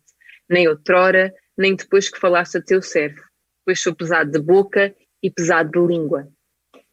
nem 0.50 0.68
outrora, 0.68 1.34
nem 1.58 1.76
depois 1.76 2.10
que 2.10 2.20
falaste 2.20 2.58
a 2.58 2.62
teu 2.62 2.82
servo, 2.82 3.22
pois 3.64 3.80
sou 3.80 3.96
pesado 3.96 4.32
de 4.32 4.40
boca 4.40 4.96
e 5.22 5.30
pesado 5.30 5.72
de 5.72 5.88
língua. 5.88 6.28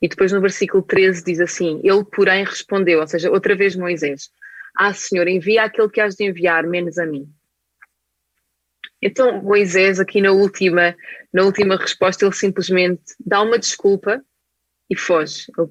E 0.02 0.08
depois 0.08 0.32
no 0.32 0.40
versículo 0.40 0.82
13 0.82 1.24
diz 1.24 1.40
assim: 1.40 1.80
Ele, 1.84 2.04
porém, 2.04 2.44
respondeu, 2.44 3.00
ou 3.00 3.06
seja, 3.06 3.30
outra 3.30 3.54
vez 3.54 3.76
Moisés: 3.76 4.30
Ah, 4.76 4.94
Senhor, 4.94 5.28
envia 5.28 5.64
aquele 5.64 5.90
que 5.90 6.00
has 6.00 6.14
de 6.14 6.24
enviar, 6.24 6.66
menos 6.66 6.98
a 6.98 7.06
mim. 7.06 7.28
Então 9.02 9.42
Moisés, 9.42 9.98
aqui 9.98 10.20
na 10.20 10.32
última, 10.32 10.94
na 11.32 11.42
última 11.42 11.76
resposta, 11.76 12.24
ele 12.24 12.34
simplesmente 12.34 13.02
dá 13.24 13.42
uma 13.42 13.58
desculpa 13.58 14.22
e 14.90 14.96
foge. 14.96 15.46
Ele, 15.56 15.68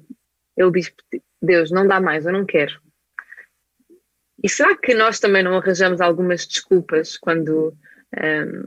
ele 0.56 0.70
diz: 0.72 0.92
Deus, 1.40 1.70
não 1.70 1.86
dá 1.86 2.00
mais, 2.00 2.26
eu 2.26 2.32
não 2.32 2.44
quero. 2.44 2.80
E 4.42 4.48
será 4.48 4.76
que 4.76 4.94
nós 4.94 5.20
também 5.20 5.42
não 5.42 5.56
arranjamos 5.56 6.00
algumas 6.00 6.46
desculpas 6.46 7.18
quando, 7.18 7.76
um, 8.16 8.64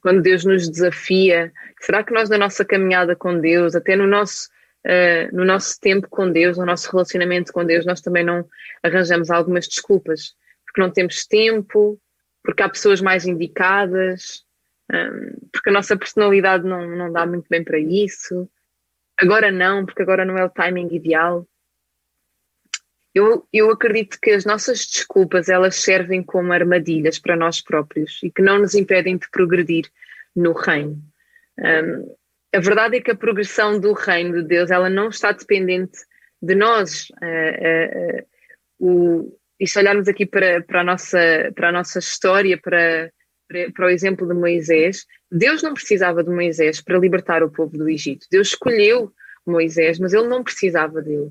quando 0.00 0.22
Deus 0.22 0.44
nos 0.44 0.70
desafia? 0.70 1.52
Será 1.80 2.04
que 2.04 2.12
nós, 2.12 2.28
na 2.28 2.38
nossa 2.38 2.64
caminhada 2.64 3.16
com 3.16 3.40
Deus, 3.40 3.74
até 3.74 3.96
no 3.96 4.06
nosso, 4.06 4.48
uh, 4.88 5.36
no 5.36 5.44
nosso 5.44 5.78
tempo 5.80 6.08
com 6.08 6.30
Deus, 6.30 6.56
no 6.56 6.64
nosso 6.64 6.90
relacionamento 6.90 7.52
com 7.52 7.64
Deus, 7.64 7.84
nós 7.84 8.00
também 8.00 8.24
não 8.24 8.48
arranjamos 8.82 9.30
algumas 9.30 9.68
desculpas? 9.68 10.34
Porque 10.64 10.80
não 10.80 10.90
temos 10.90 11.26
tempo, 11.26 12.00
porque 12.42 12.62
há 12.62 12.68
pessoas 12.68 13.00
mais 13.00 13.26
indicadas, 13.26 14.44
um, 14.92 15.48
porque 15.52 15.68
a 15.68 15.72
nossa 15.72 15.96
personalidade 15.96 16.64
não, 16.64 16.88
não 16.96 17.12
dá 17.12 17.26
muito 17.26 17.46
bem 17.48 17.62
para 17.62 17.78
isso. 17.78 18.48
Agora 19.18 19.50
não, 19.50 19.84
porque 19.84 20.02
agora 20.02 20.24
não 20.24 20.38
é 20.38 20.44
o 20.44 20.50
timing 20.50 20.94
ideal. 20.94 21.46
Eu, 23.14 23.46
eu 23.52 23.70
acredito 23.70 24.18
que 24.20 24.30
as 24.30 24.44
nossas 24.44 24.86
desculpas 24.86 25.48
elas 25.48 25.76
servem 25.76 26.22
como 26.22 26.52
armadilhas 26.52 27.18
para 27.18 27.34
nós 27.34 27.60
próprios 27.60 28.20
e 28.22 28.30
que 28.30 28.42
não 28.42 28.60
nos 28.60 28.74
impedem 28.74 29.16
de 29.16 29.28
progredir 29.30 29.90
no 30.36 30.52
reino. 30.52 31.02
Um, 31.58 32.16
a 32.54 32.60
verdade 32.60 32.96
é 32.96 33.00
que 33.00 33.10
a 33.10 33.16
progressão 33.16 33.78
do 33.78 33.92
reino 33.92 34.42
de 34.42 34.48
Deus 34.48 34.70
ela 34.70 34.88
não 34.88 35.08
está 35.08 35.32
dependente 35.32 35.98
de 36.40 36.54
nós. 36.54 37.08
Uh, 37.22 38.16
uh, 38.16 38.18
uh, 38.18 38.26
o, 38.78 39.38
e 39.60 39.66
se 39.66 39.78
olharmos 39.78 40.08
aqui 40.08 40.24
para, 40.24 40.62
para, 40.62 40.80
a 40.80 40.84
nossa, 40.84 41.52
para 41.54 41.68
a 41.68 41.72
nossa 41.72 41.98
história, 41.98 42.56
para, 42.56 43.10
para, 43.48 43.72
para 43.72 43.86
o 43.86 43.90
exemplo 43.90 44.26
de 44.26 44.34
Moisés, 44.34 45.04
Deus 45.30 45.62
não 45.62 45.74
precisava 45.74 46.22
de 46.22 46.30
Moisés 46.30 46.80
para 46.80 46.98
libertar 46.98 47.42
o 47.42 47.50
povo 47.50 47.76
do 47.76 47.88
Egito. 47.88 48.26
Deus 48.30 48.48
escolheu 48.48 49.12
Moisés, 49.46 49.98
mas 49.98 50.12
ele 50.12 50.28
não 50.28 50.44
precisava 50.44 51.02
dele. 51.02 51.30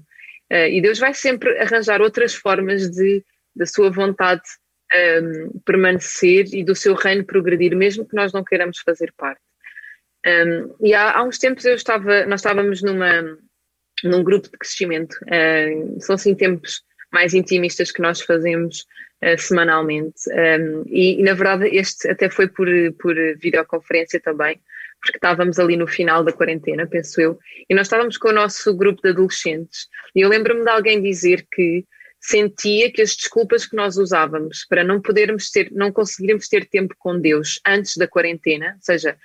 E 0.49 0.81
Deus 0.81 0.97
vai 0.97 1.13
sempre 1.13 1.57
arranjar 1.59 2.01
outras 2.01 2.33
formas 2.33 2.89
de 2.89 3.23
da 3.57 3.65
sua 3.65 3.89
vontade 3.89 4.43
um, 4.93 4.97
ehm, 4.97 5.49
permanecer 5.65 6.45
e 6.53 6.63
do 6.63 6.75
seu 6.75 6.93
reino 6.93 7.25
progredir, 7.25 7.75
mesmo 7.75 8.07
que 8.07 8.15
nós 8.15 8.31
não 8.31 8.43
queiramos 8.43 8.79
fazer 8.79 9.11
parte. 9.17 9.41
Um, 10.27 10.75
e 10.81 10.93
há, 10.93 11.17
há, 11.17 11.23
uns 11.23 11.37
tempos 11.37 11.63
eu 11.63 11.75
estava, 11.75 12.25
nós 12.25 12.41
estávamos 12.41 12.81
numa, 12.81 13.37
num 14.03 14.23
grupo 14.23 14.49
de 14.49 14.57
crescimento. 14.57 15.13
Uh, 15.23 16.01
são 16.01 16.15
assim 16.15 16.35
tempos 16.35 16.81
mais 17.11 17.33
intimistas 17.33 17.91
que 17.91 18.01
nós 18.01 18.21
fazemos 18.21 18.85
uh, 19.23 19.37
semanalmente. 19.37 20.29
Um, 20.29 20.83
e, 20.87 21.19
e, 21.19 21.23
na 21.23 21.33
verdade 21.33 21.67
este 21.73 22.09
até 22.09 22.29
foi 22.29 22.49
por, 22.49 22.67
por 22.99 23.15
videoconferência 23.37 24.19
também, 24.19 24.59
porque 25.01 25.17
estávamos 25.17 25.59
ali 25.59 25.77
no 25.77 25.87
final 25.87 26.23
da 26.23 26.33
quarentena, 26.33 26.85
penso 26.85 27.21
eu, 27.21 27.39
e 27.69 27.73
nós 27.73 27.87
estávamos 27.87 28.17
com 28.17 28.29
o 28.29 28.33
nosso 28.33 28.75
grupo 28.75 29.01
de 29.01 29.09
adolescentes. 29.09 29.87
E 30.13 30.21
eu 30.21 30.29
lembro-me 30.29 30.63
de 30.63 30.69
alguém 30.69 31.01
dizer 31.01 31.47
que 31.51 31.85
sentia 32.19 32.91
que 32.91 33.01
as 33.01 33.15
desculpas 33.15 33.65
que 33.65 33.75
nós 33.75 33.95
usávamos 33.95 34.65
para 34.67 34.83
não 34.83 34.99
podermos 34.99 35.49
ter, 35.51 35.71
não 35.71 35.91
conseguirmos 35.91 36.49
ter 36.49 36.65
tempo 36.65 36.95
com 36.97 37.19
Deus 37.19 37.61
antes 37.65 37.95
da 37.95 38.07
quarentena, 38.07 38.73
ou 38.75 38.81
seja, 38.81 39.15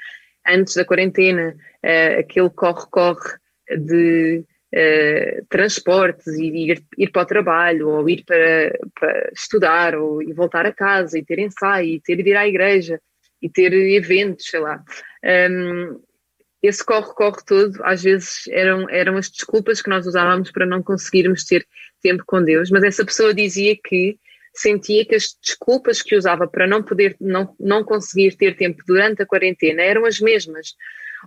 antes 0.47 0.75
da 0.75 0.85
quarentena, 0.85 1.57
uh, 1.85 2.21
aquele 2.21 2.51
corre-corre 2.51 3.37
de 3.71 4.45
uh, 4.75 5.47
transportes 5.49 6.27
e 6.39 6.47
ir, 6.47 6.83
ir 6.99 7.11
para 7.11 7.23
o 7.23 7.27
trabalho, 7.27 7.89
ou 7.89 8.09
ir 8.09 8.25
para, 8.25 8.79
para 8.99 9.31
estudar, 9.33 9.95
ou 9.95 10.23
ir 10.23 10.33
voltar 10.33 10.67
a 10.67 10.73
casa 10.73 11.19
e 11.19 11.25
ter 11.25 11.39
ensaio, 11.39 11.89
e 11.89 12.01
ter 12.01 12.23
de 12.23 12.31
ir 12.31 12.37
à 12.37 12.47
igreja, 12.47 13.01
e 13.41 13.49
ter 13.49 13.73
eventos, 13.73 14.47
sei 14.47 14.61
lá. 14.61 14.83
Um, 15.25 16.01
esse 16.63 16.85
corre-corre 16.85 17.43
todo, 17.45 17.81
às 17.83 18.03
vezes 18.05 18.47
eram, 18.49 18.89
eram 18.89 19.17
as 19.17 19.29
desculpas 19.29 19.83
que 19.83 19.91
nós 19.91 20.07
usávamos 20.07 20.53
para 20.53 20.65
não 20.65 20.81
conseguirmos 20.81 21.45
ter 21.45 21.67
tempo 22.01 22.23
com 22.25 22.43
Deus, 22.43 22.71
mas 22.71 22.85
essa 22.85 23.05
pessoa 23.05 23.35
dizia 23.35 23.77
que 23.77 24.17
sentia 24.55 25.05
que 25.05 25.15
as 25.15 25.37
desculpas 25.43 26.03
que 26.03 26.17
usava 26.17 26.47
para 26.47 26.67
não 26.67 26.83
poder, 26.83 27.17
não, 27.21 27.55
não 27.59 27.85
conseguir 27.85 28.37
ter 28.37 28.57
tempo 28.57 28.83
durante 28.87 29.23
a 29.23 29.27
quarentena 29.27 29.83
eram 29.83 30.05
as 30.05 30.21
mesmas, 30.21 30.75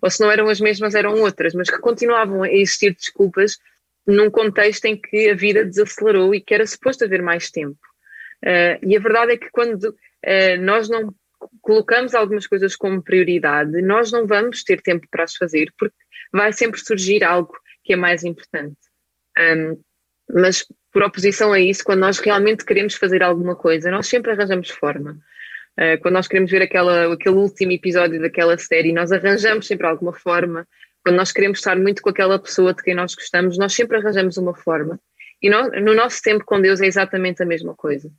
ou 0.02 0.10
se 0.10 0.22
não 0.22 0.32
eram 0.32 0.48
as 0.48 0.60
mesmas, 0.60 0.96
eram 0.96 1.20
outras, 1.22 1.54
mas 1.54 1.70
que 1.70 1.80
continuavam 1.80 2.44
a 2.44 2.52
existir 2.52 2.94
desculpas 2.94 3.58
num 4.06 4.30
contexto 4.30 4.86
em 4.86 4.96
que 4.96 5.30
a 5.30 5.36
vida 5.36 5.66
desacelerou 5.66 6.36
e 6.36 6.42
que 6.42 6.54
era 6.54 6.68
suposto 6.68 7.06
haver 7.06 7.22
mais 7.22 7.50
tempo. 7.50 7.80
Uh, 8.44 8.78
e 8.86 8.96
a 8.96 9.00
verdade 9.00 9.32
é 9.34 9.38
que 9.38 9.50
quando 9.50 9.86
uh, 9.86 10.62
nós 10.62 10.88
não 10.88 11.14
colocamos 11.62 12.14
algumas 12.14 12.46
coisas 12.46 12.76
como 12.76 13.02
prioridade, 13.02 13.82
nós 13.82 14.12
não 14.12 14.28
vamos 14.28 14.64
ter 14.64 14.82
tempo 14.82 15.08
para 15.10 15.24
as 15.24 15.36
fazer, 15.36 15.74
porque 15.78 15.96
vai 16.32 16.54
sempre 16.54 16.80
surgir 16.80 17.24
algo 17.24 17.54
que 17.84 17.94
é 17.94 17.96
mais 17.96 18.24
importante. 18.24 18.78
Um, 19.38 19.82
mas 20.32 20.66
por 20.96 21.04
oposição 21.04 21.52
a 21.52 21.60
isso, 21.60 21.84
quando 21.84 22.00
nós 22.00 22.20
realmente 22.20 22.64
queremos 22.64 22.96
fazer 22.96 23.22
alguma 23.22 23.54
coisa, 23.54 23.92
nós 23.92 24.08
sempre 24.08 24.32
arranjamos 24.32 24.70
forma. 24.70 25.20
Uh, 25.78 26.00
quando 26.02 26.14
nós 26.14 26.26
queremos 26.26 26.50
ver 26.50 26.62
aquela, 26.62 27.12
aquele 27.14 27.36
último 27.36 27.74
episódio 27.74 28.22
daquela 28.22 28.58
série, 28.58 28.94
nós 28.94 29.12
arranjamos 29.12 29.68
sempre 29.68 29.86
alguma 29.86 30.14
forma. 30.14 30.66
Quando 31.04 31.18
nós 31.18 31.34
queremos 31.34 31.58
estar 31.58 31.78
muito 31.78 32.02
com 32.02 32.10
aquela 32.10 32.40
pessoa 32.40 32.74
de 32.74 32.82
quem 32.82 32.96
nós 32.96 33.14
gostamos, 33.14 33.58
nós 33.58 33.74
sempre 33.74 33.98
arranjamos 33.98 34.38
uma 34.38 34.56
forma. 34.56 34.98
E 35.42 35.50
nós, 35.50 35.70
no 35.84 35.94
nosso 35.94 36.22
tempo 36.22 36.46
com 36.46 36.62
Deus 36.62 36.80
é 36.80 36.86
exatamente 36.86 37.44
a 37.44 37.46
mesma 37.46 37.76
coisa. 37.76 38.10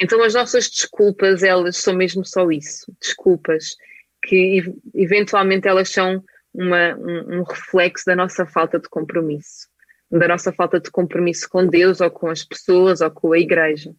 Então 0.00 0.20
as 0.24 0.34
nossas 0.34 0.68
desculpas, 0.68 1.44
elas 1.44 1.76
são 1.76 1.94
mesmo 1.94 2.24
só 2.24 2.50
isso, 2.50 2.92
desculpas, 3.00 3.76
que 4.24 4.64
eventualmente 4.92 5.68
elas 5.68 5.88
são 5.88 6.24
uma, 6.52 6.96
um, 6.96 7.38
um 7.38 7.42
reflexo 7.44 8.06
da 8.06 8.16
nossa 8.16 8.44
falta 8.44 8.80
de 8.80 8.88
compromisso, 8.88 9.68
da 10.10 10.28
nossa 10.28 10.52
falta 10.52 10.80
de 10.80 10.90
compromisso 10.90 11.48
com 11.48 11.66
Deus 11.66 12.00
ou 12.00 12.10
com 12.10 12.28
as 12.28 12.44
pessoas 12.44 13.00
ou 13.00 13.10
com 13.10 13.32
a 13.32 13.38
igreja. 13.38 13.92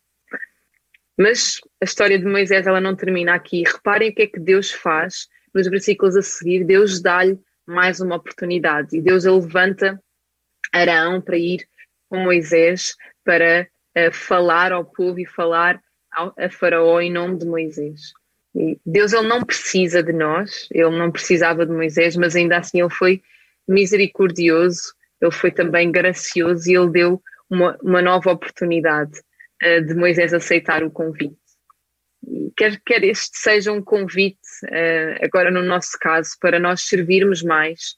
Mas 1.17 1.60
a 1.82 1.86
história 1.86 2.17
de 2.17 2.26
Moisés 2.26 2.65
ela 2.65 2.80
não 2.80 2.95
termina 2.95 3.36
aqui. 3.36 3.63
Reparem 3.63 4.10
o 4.10 4.15
que 4.15 4.22
é 4.24 4.28
que 4.28 4.39
Deus 4.39 4.72
faz 4.72 5.28
nos 5.54 5.67
versículos 5.67 6.15
a 6.15 6.22
seguir. 6.22 6.63
Deus 6.63 7.02
dá-lhe 7.02 7.38
mais 7.67 8.00
uma 8.00 8.15
oportunidade 8.15 8.98
e 8.98 9.02
Deus 9.02 9.26
levanta 9.26 10.02
Arão 10.72 11.22
para 11.22 11.38
ir 11.38 11.67
com 12.10 12.17
Moisés 12.17 12.95
para 13.24 13.67
uh, 13.98 14.12
falar 14.12 14.72
ao 14.72 14.86
povo 14.86 15.19
e 15.19 15.26
falar 15.26 15.80
a 16.12 16.50
Faraó 16.50 17.00
em 17.00 17.12
nome 17.12 17.38
de 17.38 17.45
Moisés. 17.45 18.13
E 18.56 18.80
Deus 18.86 19.13
ele 19.13 19.28
não 19.28 19.43
precisa 19.43 20.02
de 20.02 20.12
nós, 20.12 20.67
ele 20.72 20.89
não 20.98 21.12
precisava 21.12 21.65
de 21.65 21.72
Moisés, 21.72 22.15
mas 22.15 22.36
ainda 22.36 22.58
assim 22.58 22.80
ele 22.80 22.89
foi 22.89 23.22
misericordioso, 23.67 24.93
ele 25.21 25.32
foi 25.32 25.51
também 25.51 25.91
gracioso 25.91 26.69
e 26.69 26.75
ele 26.75 26.89
deu 26.89 27.21
uma, 27.49 27.77
uma 27.82 28.01
nova 28.01 28.32
oportunidade 28.32 29.19
uh, 29.63 29.86
de 29.86 29.93
Moisés 29.93 30.34
aceitar 30.34 30.84
o 30.84 30.91
convite. 30.91 31.38
E 32.27 32.51
quer, 32.55 32.79
quer 32.86 33.03
este 33.03 33.38
seja 33.38 33.71
um 33.71 33.82
convite, 33.82 34.39
uh, 34.65 35.23
agora 35.23 35.49
no 35.49 35.62
nosso 35.62 35.97
caso, 35.99 36.32
para 36.39 36.60
nós 36.60 36.82
servirmos 36.82 37.41
mais 37.41 37.95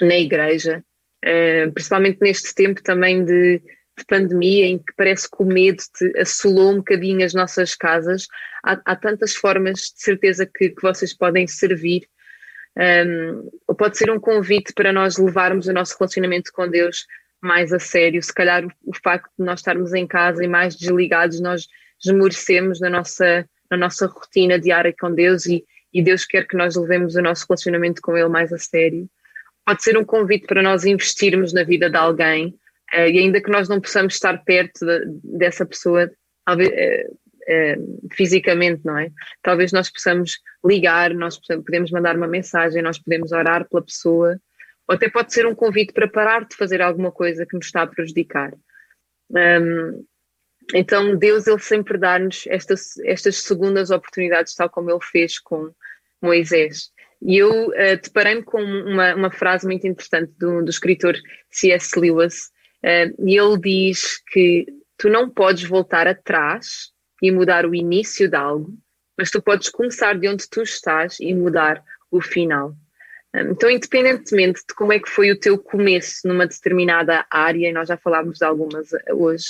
na 0.00 0.16
igreja, 0.16 0.84
uh, 1.24 1.72
principalmente 1.72 2.18
neste 2.20 2.54
tempo 2.54 2.82
também 2.82 3.24
de 3.24 3.62
de 3.98 4.04
pandemia 4.04 4.66
em 4.66 4.78
que 4.78 4.92
parece 4.96 5.28
que 5.28 5.42
o 5.42 5.46
medo 5.46 5.82
te 5.96 6.18
assolou 6.18 6.72
um 6.72 6.76
bocadinho 6.76 7.24
as 7.24 7.32
nossas 7.32 7.74
casas. 7.74 8.26
Há, 8.62 8.80
há 8.84 8.96
tantas 8.96 9.34
formas 9.34 9.78
de 9.78 10.02
certeza 10.02 10.46
que, 10.46 10.70
que 10.70 10.82
vocês 10.82 11.16
podem 11.16 11.46
servir. 11.46 12.06
Um, 12.78 13.74
pode 13.74 13.96
ser 13.96 14.10
um 14.10 14.20
convite 14.20 14.72
para 14.74 14.92
nós 14.92 15.16
levarmos 15.16 15.66
o 15.66 15.72
nosso 15.72 15.96
relacionamento 15.98 16.52
com 16.52 16.68
Deus 16.68 17.06
mais 17.40 17.72
a 17.72 17.78
sério. 17.78 18.22
Se 18.22 18.32
calhar 18.32 18.64
o, 18.64 18.70
o 18.84 18.92
facto 19.02 19.30
de 19.38 19.44
nós 19.44 19.60
estarmos 19.60 19.94
em 19.94 20.06
casa 20.06 20.44
e 20.44 20.48
mais 20.48 20.76
desligados, 20.76 21.40
nós 21.40 21.66
esmorecemos 22.04 22.80
na 22.80 22.90
nossa, 22.90 23.48
na 23.70 23.76
nossa 23.76 24.06
rotina 24.06 24.58
diária 24.58 24.94
com 24.98 25.14
Deus 25.14 25.46
e, 25.46 25.64
e 25.92 26.02
Deus 26.02 26.24
quer 26.24 26.46
que 26.46 26.56
nós 26.56 26.76
levemos 26.76 27.14
o 27.16 27.22
nosso 27.22 27.46
relacionamento 27.48 28.02
com 28.02 28.16
Ele 28.16 28.28
mais 28.28 28.52
a 28.52 28.58
sério. 28.58 29.08
Pode 29.64 29.82
ser 29.82 29.96
um 29.96 30.04
convite 30.04 30.46
para 30.46 30.62
nós 30.62 30.84
investirmos 30.84 31.52
na 31.52 31.64
vida 31.64 31.88
de 31.90 31.96
alguém 31.96 32.54
Uh, 32.94 33.08
e 33.10 33.18
ainda 33.18 33.40
que 33.40 33.50
nós 33.50 33.68
não 33.68 33.80
possamos 33.80 34.14
estar 34.14 34.44
perto 34.44 34.86
de, 34.86 35.00
dessa 35.38 35.66
pessoa 35.66 36.08
uh, 36.48 37.18
uh, 37.48 38.08
fisicamente, 38.12 38.82
não 38.84 38.98
é? 38.98 39.10
Talvez 39.42 39.72
nós 39.72 39.90
possamos 39.90 40.38
ligar, 40.64 41.14
nós 41.14 41.38
podemos 41.38 41.90
mandar 41.90 42.16
uma 42.16 42.26
mensagem, 42.26 42.82
nós 42.82 42.98
podemos 42.98 43.32
orar 43.32 43.68
pela 43.68 43.82
pessoa, 43.82 44.40
ou 44.88 44.94
até 44.94 45.08
pode 45.08 45.32
ser 45.32 45.46
um 45.46 45.54
convite 45.54 45.92
para 45.92 46.08
parar 46.08 46.44
de 46.44 46.56
fazer 46.56 46.80
alguma 46.80 47.10
coisa 47.10 47.46
que 47.46 47.56
nos 47.56 47.66
está 47.66 47.82
a 47.82 47.86
prejudicar. 47.86 48.52
Um, 49.30 50.04
então 50.74 51.16
Deus 51.16 51.46
ele 51.46 51.58
sempre 51.58 51.98
dá-nos 51.98 52.44
estas, 52.48 52.98
estas 52.98 53.36
segundas 53.42 53.90
oportunidades, 53.90 54.54
tal 54.54 54.70
como 54.70 54.90
ele 54.90 55.02
fez 55.02 55.38
com 55.38 55.72
Moisés. 56.22 56.90
E 57.22 57.38
eu 57.38 57.68
uh, 57.68 58.00
deparei-me 58.02 58.42
com 58.42 58.62
uma, 58.62 59.14
uma 59.14 59.30
frase 59.30 59.66
muito 59.66 59.86
interessante 59.86 60.32
do, 60.38 60.62
do 60.62 60.70
escritor 60.70 61.16
C.S. 61.50 61.98
Lewis, 61.98 62.50
Uh, 62.86 63.10
e 63.26 63.36
ele 63.36 63.58
diz 63.58 64.22
que 64.28 64.66
tu 64.96 65.08
não 65.08 65.28
podes 65.28 65.64
voltar 65.64 66.06
atrás 66.06 66.92
e 67.22 67.30
mudar 67.30 67.66
o 67.66 67.74
início 67.74 68.28
de 68.28 68.36
algo, 68.36 68.72
mas 69.16 69.30
tu 69.30 69.40
podes 69.40 69.68
começar 69.68 70.18
de 70.18 70.28
onde 70.28 70.48
tu 70.48 70.62
estás 70.62 71.18
e 71.20 71.34
mudar 71.34 71.82
o 72.10 72.20
final. 72.20 72.74
Um, 73.34 73.52
então, 73.52 73.70
independentemente 73.70 74.60
de 74.66 74.74
como 74.74 74.92
é 74.92 74.98
que 74.98 75.08
foi 75.08 75.30
o 75.30 75.38
teu 75.38 75.58
começo 75.58 76.26
numa 76.26 76.46
determinada 76.46 77.26
área, 77.30 77.68
e 77.68 77.72
nós 77.72 77.88
já 77.88 77.96
falámos 77.96 78.38
de 78.38 78.44
algumas 78.44 78.88
hoje, 79.12 79.46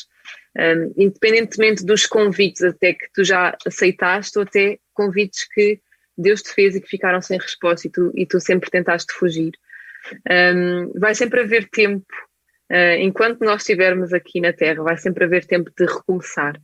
um, 0.56 0.94
independentemente 0.96 1.84
dos 1.84 2.06
convites 2.06 2.62
até 2.62 2.94
que 2.94 3.06
tu 3.12 3.24
já 3.24 3.56
aceitaste 3.66 4.38
ou 4.38 4.44
até 4.44 4.78
convites 4.94 5.46
que 5.52 5.80
Deus 6.16 6.42
te 6.42 6.52
fez 6.52 6.74
e 6.74 6.80
que 6.80 6.88
ficaram 6.88 7.20
sem 7.20 7.38
resposta 7.38 7.86
e 7.86 7.90
tu, 7.90 8.10
e 8.14 8.24
tu 8.24 8.40
sempre 8.40 8.70
tentaste 8.70 9.12
fugir. 9.12 9.52
Um, 10.30 10.92
vai 10.98 11.14
sempre 11.14 11.40
haver 11.40 11.68
tempo, 11.68 12.06
uh, 12.72 12.96
enquanto 12.98 13.40
nós 13.40 13.62
estivermos 13.62 14.12
aqui 14.12 14.40
na 14.40 14.52
Terra, 14.52 14.82
vai 14.82 14.96
sempre 14.96 15.24
haver 15.24 15.44
tempo 15.44 15.70
de 15.76 15.84
recomeçar. 15.84 16.56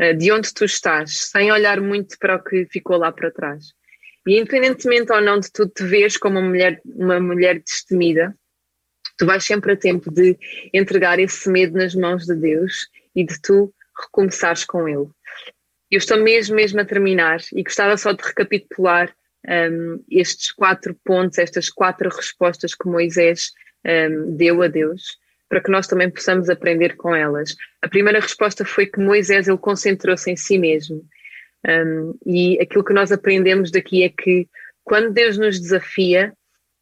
Uh, 0.00 0.14
de 0.16 0.32
onde 0.32 0.52
tu 0.52 0.64
estás, 0.64 1.28
sem 1.30 1.52
olhar 1.52 1.80
muito 1.80 2.18
para 2.18 2.36
o 2.36 2.42
que 2.42 2.66
ficou 2.66 2.96
lá 2.96 3.12
para 3.12 3.30
trás. 3.30 3.72
E 4.26 4.38
independentemente 4.38 5.12
ou 5.12 5.20
não 5.20 5.38
de 5.38 5.52
tu 5.52 5.68
te 5.68 5.84
veres 5.84 6.16
como 6.16 6.38
uma 6.38 6.48
mulher, 6.48 6.80
uma 6.84 7.20
mulher 7.20 7.60
destemida, 7.60 8.36
tu 9.18 9.26
vais 9.26 9.44
sempre 9.44 9.72
a 9.72 9.76
tempo 9.76 10.10
de 10.10 10.36
entregar 10.72 11.18
esse 11.18 11.48
medo 11.48 11.76
nas 11.76 11.94
mãos 11.94 12.26
de 12.26 12.34
Deus 12.34 12.88
e 13.14 13.24
de 13.24 13.40
tu 13.40 13.72
recomeçares 13.96 14.64
com 14.64 14.88
Ele. 14.88 15.08
Eu 15.90 15.98
estou 15.98 16.18
mesmo, 16.18 16.56
mesmo 16.56 16.80
a 16.80 16.84
terminar 16.84 17.40
e 17.52 17.62
gostava 17.62 17.96
só 17.96 18.12
de 18.12 18.24
recapitular 18.24 19.14
um, 19.46 20.02
estes 20.10 20.50
quatro 20.50 20.94
pontos, 21.04 21.38
estas 21.38 21.68
quatro 21.70 22.08
respostas 22.08 22.74
que 22.74 22.88
Moisés 22.88 23.52
um, 23.86 24.36
deu 24.36 24.62
a 24.62 24.68
Deus, 24.68 25.18
para 25.48 25.60
que 25.60 25.70
nós 25.70 25.86
também 25.86 26.10
possamos 26.10 26.48
aprender 26.48 26.96
com 26.96 27.14
elas. 27.14 27.54
A 27.82 27.88
primeira 27.88 28.20
resposta 28.20 28.64
foi 28.64 28.86
que 28.86 29.00
Moisés 29.00 29.46
ele 29.48 29.58
concentrou-se 29.58 30.30
em 30.30 30.36
si 30.36 30.58
mesmo. 30.58 31.04
Um, 31.66 32.18
e 32.26 32.60
aquilo 32.60 32.84
que 32.84 32.92
nós 32.92 33.12
aprendemos 33.12 33.70
daqui 33.70 34.02
é 34.02 34.08
que 34.08 34.48
quando 34.82 35.12
Deus 35.12 35.38
nos 35.38 35.60
desafia, 35.60 36.32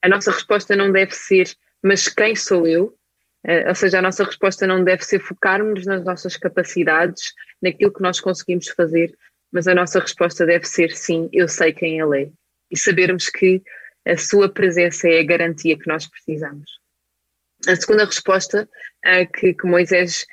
a 0.02 0.08
nossa 0.08 0.32
resposta 0.32 0.74
não 0.74 0.90
deve 0.90 1.12
ser 1.14 1.48
mas 1.82 2.08
quem 2.08 2.36
sou 2.36 2.66
eu? 2.66 2.96
Uh, 3.44 3.68
ou 3.68 3.74
seja, 3.74 3.98
a 3.98 4.02
nossa 4.02 4.22
resposta 4.22 4.66
não 4.66 4.84
deve 4.84 5.04
ser 5.04 5.18
focarmos 5.18 5.84
nas 5.84 6.04
nossas 6.04 6.36
capacidades, 6.36 7.32
naquilo 7.60 7.92
que 7.92 8.02
nós 8.02 8.20
conseguimos 8.20 8.68
fazer, 8.68 9.12
mas 9.50 9.66
a 9.66 9.74
nossa 9.74 9.98
resposta 9.98 10.46
deve 10.46 10.64
ser 10.64 10.92
sim, 10.92 11.28
eu 11.32 11.48
sei 11.48 11.72
quem 11.72 11.98
Ele 11.98 12.22
é. 12.22 12.30
E 12.70 12.78
sabermos 12.78 13.28
que 13.28 13.60
a 14.06 14.16
Sua 14.16 14.48
presença 14.48 15.08
é 15.08 15.18
a 15.18 15.24
garantia 15.24 15.76
que 15.76 15.88
nós 15.88 16.06
precisamos. 16.08 16.70
A 17.68 17.76
segunda 17.76 18.04
resposta 18.04 18.68
uh, 19.06 19.32
que, 19.32 19.54
que, 19.54 19.66
Moisés 19.66 20.26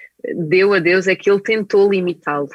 deu 0.48 0.74
a 0.74 0.80
Deus 0.80 1.08
é 1.08 1.16
que 1.16 1.30
ele 1.30 1.42
tentou 1.42 1.92
limitá-lo. 1.92 2.50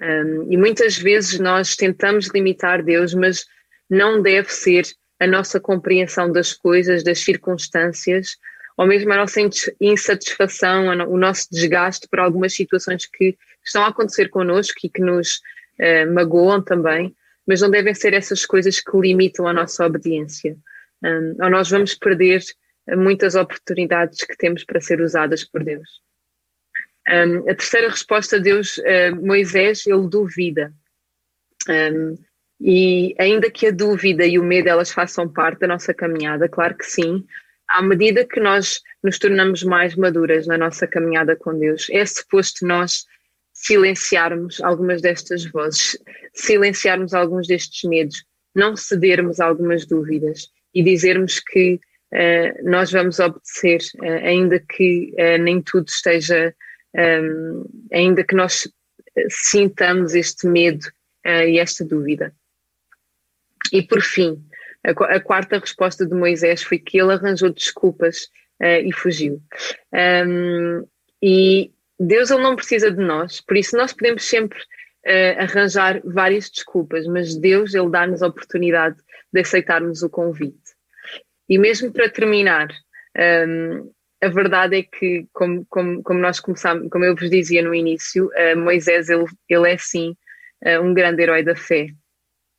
Um, 0.00 0.50
e 0.50 0.56
muitas 0.56 0.96
vezes 0.96 1.38
nós 1.38 1.76
tentamos 1.76 2.28
limitar 2.28 2.82
Deus, 2.82 3.12
mas 3.12 3.44
não 3.88 4.22
deve 4.22 4.50
ser 4.50 4.84
a 5.18 5.26
nossa 5.26 5.60
compreensão 5.60 6.32
das 6.32 6.52
coisas, 6.52 7.04
das 7.04 7.18
circunstâncias, 7.20 8.36
ou 8.78 8.86
mesmo 8.86 9.12
a 9.12 9.16
nossa 9.16 9.40
insatisfação, 9.78 10.86
o 11.06 11.18
nosso 11.18 11.48
desgaste 11.50 12.08
por 12.08 12.20
algumas 12.20 12.54
situações 12.54 13.04
que 13.04 13.36
estão 13.62 13.84
a 13.84 13.88
acontecer 13.88 14.30
connosco 14.30 14.78
e 14.82 14.88
que 14.88 15.02
nos 15.02 15.40
uh, 15.78 16.10
magoam 16.14 16.62
também, 16.62 17.14
mas 17.46 17.60
não 17.60 17.70
devem 17.70 17.94
ser 17.94 18.14
essas 18.14 18.46
coisas 18.46 18.80
que 18.80 18.96
limitam 18.96 19.46
a 19.46 19.52
nossa 19.52 19.84
obediência. 19.84 20.56
Um, 21.04 21.36
ou 21.42 21.50
nós 21.50 21.68
vamos 21.68 21.94
perder 21.94 22.42
muitas 22.88 23.34
oportunidades 23.34 24.24
que 24.24 24.36
temos 24.36 24.64
para 24.64 24.80
ser 24.80 25.00
usadas 25.00 25.44
por 25.44 25.62
Deus. 25.64 25.88
Um, 27.08 27.50
a 27.50 27.54
terceira 27.54 27.88
resposta 27.88 28.36
a 28.36 28.38
Deus, 28.38 28.78
uh, 28.78 29.16
Moisés, 29.24 29.86
ele 29.86 30.08
duvida. 30.08 30.72
Um, 31.68 32.16
e 32.60 33.14
ainda 33.18 33.50
que 33.50 33.66
a 33.66 33.70
dúvida 33.70 34.26
e 34.26 34.38
o 34.38 34.44
medo 34.44 34.68
elas 34.68 34.92
façam 34.92 35.28
parte 35.28 35.60
da 35.60 35.66
nossa 35.66 35.94
caminhada, 35.94 36.48
claro 36.48 36.76
que 36.76 36.84
sim, 36.84 37.24
à 37.68 37.82
medida 37.82 38.24
que 38.24 38.38
nós 38.38 38.80
nos 39.02 39.18
tornamos 39.18 39.62
mais 39.62 39.94
maduras 39.94 40.46
na 40.46 40.58
nossa 40.58 40.86
caminhada 40.86 41.34
com 41.36 41.58
Deus, 41.58 41.88
é 41.90 42.04
suposto 42.04 42.66
nós 42.66 43.04
silenciarmos 43.52 44.60
algumas 44.60 45.00
destas 45.00 45.44
vozes, 45.44 45.98
silenciarmos 46.34 47.14
alguns 47.14 47.46
destes 47.46 47.88
medos, 47.88 48.24
não 48.54 48.76
cedermos 48.76 49.40
algumas 49.40 49.86
dúvidas 49.86 50.48
e 50.74 50.82
dizermos 50.82 51.40
que 51.40 51.80
nós 52.64 52.90
vamos 52.90 53.20
obedecer, 53.20 53.80
uh, 54.00 54.26
ainda 54.26 54.58
que 54.58 55.14
uh, 55.14 55.40
nem 55.42 55.62
tudo 55.62 55.88
esteja, 55.88 56.54
um, 56.96 57.64
ainda 57.92 58.24
que 58.24 58.34
nós 58.34 58.68
sintamos 59.28 60.14
este 60.14 60.46
medo 60.46 60.86
e 61.24 61.58
esta 61.58 61.84
dúvida. 61.84 62.32
E 63.72 63.82
por 63.82 64.00
fim, 64.00 64.42
a, 64.84 65.20
quarta 65.20 65.58
resposta 65.58 66.06
de 66.06 66.14
Moisés 66.14 66.62
foi 66.62 66.78
que 66.78 66.98
ele 66.98 67.12
arranjou 67.12 67.50
desculpas 67.50 68.24
uh, 68.60 68.82
e 68.84 68.92
fugiu. 68.92 69.42
Um, 69.92 70.86
e 71.22 71.70
Deus 71.98 72.30
ele 72.30 72.42
não 72.42 72.56
precisa 72.56 72.90
de 72.90 73.02
nós, 73.02 73.40
por 73.40 73.56
isso 73.56 73.76
nós 73.76 73.92
podemos 73.92 74.24
sempre 74.24 74.58
uh, 74.58 75.40
arranjar 75.40 76.00
várias 76.04 76.48
desculpas, 76.50 77.06
mas 77.06 77.36
Deus 77.36 77.74
ele 77.74 77.90
dá-nos 77.90 78.22
a 78.22 78.28
oportunidade 78.28 78.96
de 79.32 79.40
aceitarmos 79.40 80.02
o 80.02 80.08
convite. 80.08 80.69
E 81.50 81.58
mesmo 81.58 81.92
para 81.92 82.08
terminar, 82.08 82.68
um, 83.48 83.90
a 84.22 84.28
verdade 84.28 84.78
é 84.78 84.82
que, 84.84 85.26
como, 85.32 85.66
como, 85.68 86.00
como 86.04 86.20
nós 86.20 86.38
começamos, 86.38 86.88
como 86.88 87.04
eu 87.04 87.16
vos 87.16 87.28
dizia 87.28 87.60
no 87.60 87.74
início, 87.74 88.26
uh, 88.28 88.56
Moisés 88.56 89.08
ele, 89.08 89.24
ele 89.48 89.72
é 89.72 89.76
sim 89.76 90.16
um 90.82 90.92
grande 90.92 91.22
herói 91.22 91.42
da 91.42 91.56
fé. 91.56 91.86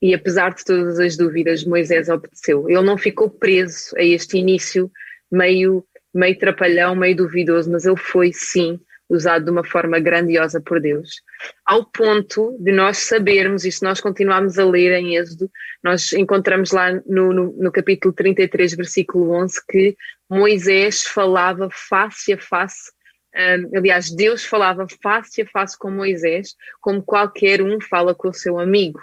E 0.02 0.16
apesar 0.16 0.56
de 0.56 0.66
todas 0.66 1.00
as 1.00 1.16
dúvidas, 1.16 1.64
Moisés 1.64 2.10
obedeceu. 2.10 2.68
Ele 2.68 2.82
não 2.82 2.98
ficou 2.98 3.30
preso 3.30 3.96
a 3.96 4.04
este 4.04 4.40
início 4.40 4.92
meio, 5.32 5.86
meio 6.12 6.36
trapalhão, 6.40 6.96
meio 6.96 7.16
duvidoso, 7.16 7.72
mas 7.72 7.86
ele 7.86 7.96
foi 7.96 8.32
sim 8.34 8.80
usado 9.14 9.46
de 9.46 9.52
uma 9.52 9.64
forma 9.64 10.00
grandiosa 10.00 10.62
por 10.62 10.80
Deus. 10.80 11.22
Ao 11.66 11.86
ponto 11.86 12.58
de 12.60 12.72
nós 12.72 12.98
sabermos, 12.98 13.66
e 13.66 13.72
se 13.72 13.84
nós 13.84 14.00
continuarmos 14.00 14.58
a 14.58 14.66
ler 14.66 14.94
em 14.94 15.16
Êxodo, 15.16 15.50
nós 15.84 16.14
encontramos 16.14 16.72
lá 16.72 16.94
no, 17.06 17.34
no, 17.34 17.52
no 17.54 17.72
capítulo 17.72 18.14
33, 18.14 18.76
versículo 18.76 19.32
11, 19.32 19.62
que 19.70 19.98
Moisés 20.30 21.04
falava 21.04 21.70
face 21.72 22.34
a 22.34 22.38
face 22.38 22.92
um, 23.34 23.78
aliás, 23.78 24.12
Deus 24.12 24.44
falava 24.44 24.86
face 25.02 25.42
a 25.42 25.46
face 25.46 25.80
com 25.80 25.90
Moisés, 25.90 26.54
como 26.82 27.02
qualquer 27.02 27.62
um 27.62 27.80
fala 27.80 28.14
com 28.14 28.28
o 28.28 28.34
seu 28.34 28.60
amigo 28.60 29.00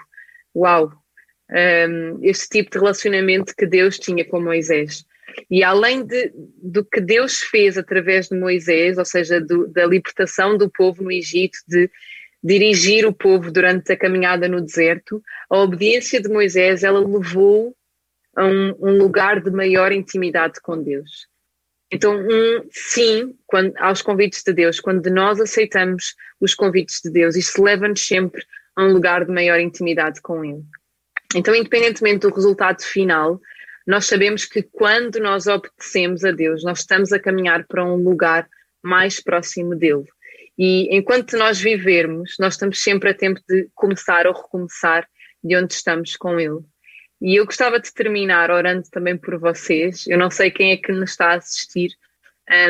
uau, 0.59 0.93
um, 1.51 2.19
este 2.23 2.49
tipo 2.49 2.71
de 2.71 2.79
relacionamento 2.79 3.55
que 3.57 3.67
Deus 3.67 3.99
tinha 3.99 4.25
com 4.25 4.41
Moisés. 4.41 5.05
E 5.51 5.63
além 5.63 6.05
de, 6.05 6.33
do 6.63 6.85
que 6.85 7.01
Deus 7.01 7.41
fez 7.41 7.79
através 7.79 8.29
de 8.29 8.39
Moisés, 8.39 8.99
ou 8.99 9.05
seja, 9.05 9.41
do, 9.41 9.67
da 9.69 9.87
libertação 9.87 10.57
do 10.57 10.71
povo 10.71 11.03
no 11.03 11.13
Egito, 11.13 11.59
de 11.67 11.91
dirigir 12.43 13.07
o 13.07 13.13
povo 13.13 13.51
durante 13.51 13.93
a 13.93 13.97
caminhada 13.97 14.49
no 14.49 14.61
deserto, 14.61 15.23
a 15.51 15.59
obediência 15.59 16.21
de 16.21 16.29
Moisés 16.29 16.83
ela 16.83 17.01
levou 17.01 17.75
a 18.37 18.45
um, 18.45 18.75
um 18.81 18.99
lugar 18.99 19.41
de 19.41 19.51
maior 19.51 19.91
intimidade 19.91 20.61
com 20.63 20.81
Deus. 20.83 21.27
Então, 21.91 22.17
um 22.17 22.69
sim 22.71 23.35
quando, 23.47 23.75
aos 23.79 24.03
convites 24.03 24.43
de 24.45 24.53
Deus, 24.53 24.79
quando 24.79 25.09
nós 25.11 25.41
aceitamos 25.41 26.15
os 26.41 26.55
convites 26.55 27.01
de 27.03 27.11
Deus, 27.11 27.35
isso 27.35 27.63
leva-nos 27.63 28.07
sempre 28.07 28.45
a 28.77 28.85
um 28.85 28.93
lugar 28.93 29.25
de 29.25 29.33
maior 29.33 29.59
intimidade 29.59 30.21
com 30.21 30.45
Ele. 30.45 30.63
Então, 31.35 31.55
independentemente 31.55 32.21
do 32.21 32.35
resultado 32.35 32.83
final, 32.83 33.41
nós 33.89 34.05
sabemos 34.05 34.45
que 34.45 34.63
quando 34.63 35.19
nós 35.19 35.47
obedecemos 35.47 36.23
a 36.23 36.31
Deus, 36.31 36.63
nós 36.63 36.81
estamos 36.81 37.11
a 37.11 37.19
caminhar 37.19 37.67
para 37.67 37.83
um 37.83 37.97
lugar 37.97 38.47
mais 38.83 39.19
próximo 39.19 39.75
dele. 39.75 40.05
E 40.59 40.95
enquanto 40.95 41.39
nós 41.39 41.59
vivermos, 41.59 42.35
nós 42.39 42.53
estamos 42.53 42.83
sempre 42.83 43.09
a 43.09 43.15
tempo 43.15 43.41
de 43.49 43.67
começar 43.75 44.27
ou 44.27 44.35
recomeçar 44.35 45.09
de 45.43 45.57
onde 45.57 45.73
estamos 45.73 46.17
com 46.17 46.39
Ele. 46.39 46.61
E 47.19 47.37
eu 47.37 47.47
gostava 47.47 47.81
de 47.81 47.91
terminar 47.91 48.51
orando 48.51 48.87
também 48.91 49.17
por 49.17 49.39
vocês. 49.39 50.07
Eu 50.07 50.19
não 50.19 50.31
sei 50.31 50.51
quem 50.51 50.73
é 50.73 50.77
que 50.77 50.93
nos 50.93 51.13
está 51.13 51.31
a 51.31 51.37
assistir, 51.37 51.91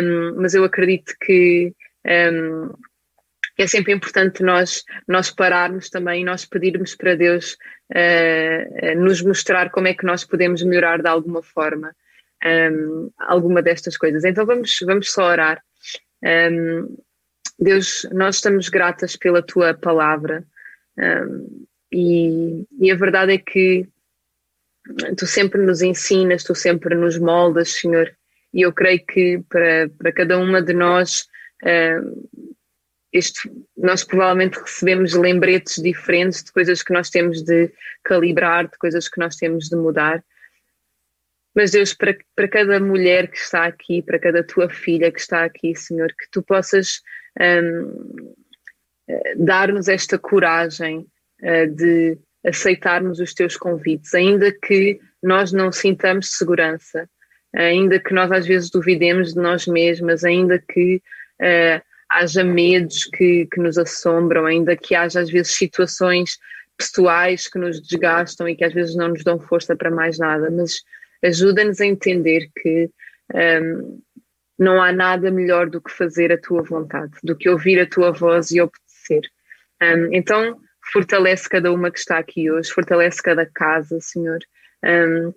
um, 0.01 0.41
mas 0.41 0.55
eu 0.55 0.63
acredito 0.63 1.15
que 1.21 1.75
um, 2.07 2.71
é 3.63 3.67
sempre 3.67 3.93
importante 3.93 4.43
nós, 4.43 4.85
nós 5.07 5.31
pararmos 5.31 5.91
também 5.91 6.23
e 6.23 6.25
nós 6.25 6.45
pedirmos 6.45 6.95
para 6.95 7.17
Deus 7.17 7.57
uh, 7.91 8.99
nos 9.01 9.21
mostrar 9.21 9.71
como 9.71 9.89
é 9.89 9.95
que 9.95 10.07
nós 10.07 10.25
podemos 10.25 10.63
melhorar 10.63 11.03
de 11.03 11.09
alguma 11.09 11.43
forma 11.43 11.95
um, 12.45 12.49
ehm, 12.49 13.11
alguma 13.19 13.61
destas 13.61 13.97
coisas. 13.97 14.25
Então 14.25 14.47
vamos, 14.47 14.79
vamos 14.87 15.11
só 15.11 15.25
orar. 15.25 15.61
Um, 16.23 16.29
ehm, 16.29 16.87
Deus, 17.59 18.09
nós 18.13 18.37
estamos 18.37 18.69
gratas 18.69 19.17
pela 19.17 19.43
tua 19.43 19.75
palavra 19.75 20.45
um, 20.97 21.03
ehm, 21.03 21.67
e, 21.93 22.67
e 22.81 22.93
a 22.93 22.95
verdade 22.95 23.33
é 23.33 23.39
que 23.39 23.89
tu 25.17 25.27
sempre 25.27 25.61
nos 25.63 25.83
ensinas, 25.83 26.45
tu 26.45 26.55
sempre 26.55 26.95
nos 26.95 27.19
moldas, 27.19 27.71
Senhor, 27.71 28.15
e 28.55 28.63
eu 28.63 28.73
creio 28.73 29.05
que 29.05 29.43
para, 29.49 29.89
para 29.99 30.13
cada 30.13 30.39
uma 30.39 30.63
de 30.63 30.73
nós 30.73 31.27
este, 33.19 33.51
nós 33.77 34.05
provavelmente 34.05 34.59
recebemos 34.59 35.15
lembretes 35.15 35.83
diferentes 35.83 36.43
de 36.43 36.53
coisas 36.53 36.83
que 36.83 36.93
nós 36.93 37.11
temos 37.11 37.43
de 37.43 37.73
calibrar, 38.05 38.69
de 38.69 38.79
coisas 38.79 39.09
que 39.09 39.19
nós 39.19 39.37
temos 39.37 39.69
de 39.69 39.77
mudar. 39.77 40.25
Mas 41.55 41.73
Deus, 41.73 41.93
para, 41.93 42.17
para 42.37 42.49
cada 42.49 42.79
mulher 42.79 43.29
que 43.29 43.37
está 43.37 43.65
aqui, 43.65 44.01
para 44.01 44.19
cada 44.19 44.45
tua 44.45 44.71
filha 44.71 45.11
que 45.11 45.21
está 45.21 45.45
aqui, 45.45 45.75
Senhor, 45.75 46.09
que 46.09 46.31
tu 46.31 46.43
possas 46.43 47.01
um, 47.41 48.35
dar-nos 49.37 49.89
esta 49.89 50.19
coragem 50.19 51.07
uh, 51.43 51.67
de 51.75 52.19
aceitarmos 52.47 53.19
os 53.19 53.35
teus 53.35 53.57
convites, 53.57 54.15
ainda 54.15 54.53
que 54.53 55.01
nós 55.23 55.53
não 55.53 55.73
sintamos 55.73 56.37
segurança, 56.37 57.09
ainda 57.55 57.99
que 57.99 58.15
nós 58.15 58.31
às 58.31 58.47
vezes 58.47 58.71
duvidemos 58.71 59.35
de 59.35 59.41
nós 59.41 59.67
mesmas, 59.67 60.23
ainda 60.23 60.59
que 60.59 61.03
uh, 61.41 61.88
haja 62.11 62.43
medos 62.43 63.05
que, 63.05 63.47
que 63.53 63.61
nos 63.61 63.77
assombram, 63.77 64.47
ainda 64.47 64.77
que 64.77 64.95
haja 64.95 65.21
às 65.21 65.31
vezes 65.31 65.55
situações 65.55 66.39
pessoais 66.77 67.49
que 67.49 67.59
nos 67.59 67.83
desgastam 67.83 68.49
e 68.49 68.57
que 68.57 68.65
às 68.65 68.73
vezes 68.73 68.95
não 68.95 69.09
nos 69.09 69.25
dão 69.25 69.39
força 69.39 69.77
para 69.77 69.91
mais 69.91 70.19
nada, 70.19 70.51
mas 70.51 70.81
ajuda-nos 71.23 71.81
a 71.81 71.87
entender 71.87 72.49
que 72.57 72.89
um, 73.35 74.01
não 74.59 74.81
há 74.81 74.93
nada 74.93 75.31
melhor 75.31 75.69
do 75.69 75.81
que 75.81 75.91
fazer 75.91 76.33
a 76.33 76.39
tua 76.39 76.63
vontade, 76.63 77.13
do 77.23 77.37
que 77.37 77.49
ouvir 77.49 77.81
a 77.81 77.87
tua 77.87 78.13
voz 78.13 78.51
e 78.51 78.61
obedecer. 78.61 79.29
Um, 79.83 80.13
então, 80.13 80.61
fortalece 80.93 81.49
cada 81.49 81.73
uma 81.73 81.91
que 81.91 81.99
está 81.99 82.19
aqui 82.19 82.51
hoje, 82.51 82.71
fortalece 82.71 83.23
cada 83.23 83.45
casa, 83.47 83.99
Senhor, 84.01 84.39
um, 84.85 85.33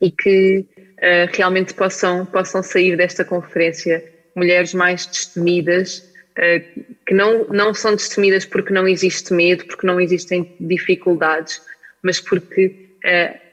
e 0.00 0.10
que 0.10 0.66
uh, 0.78 1.36
realmente 1.36 1.74
possam, 1.74 2.24
possam 2.24 2.62
sair 2.62 2.96
desta 2.96 3.24
conferência 3.24 4.17
mulheres 4.38 4.72
mais 4.72 5.06
destemidas, 5.06 5.98
uh, 6.38 6.84
que 7.06 7.14
não, 7.14 7.44
não 7.48 7.74
são 7.74 7.94
destemidas 7.94 8.44
porque 8.44 8.72
não 8.72 8.86
existe 8.88 9.32
medo, 9.32 9.66
porque 9.66 9.86
não 9.86 10.00
existem 10.00 10.48
dificuldades, 10.58 11.60
mas 12.02 12.20
porque, 12.20 12.74
uh, 13.04 13.48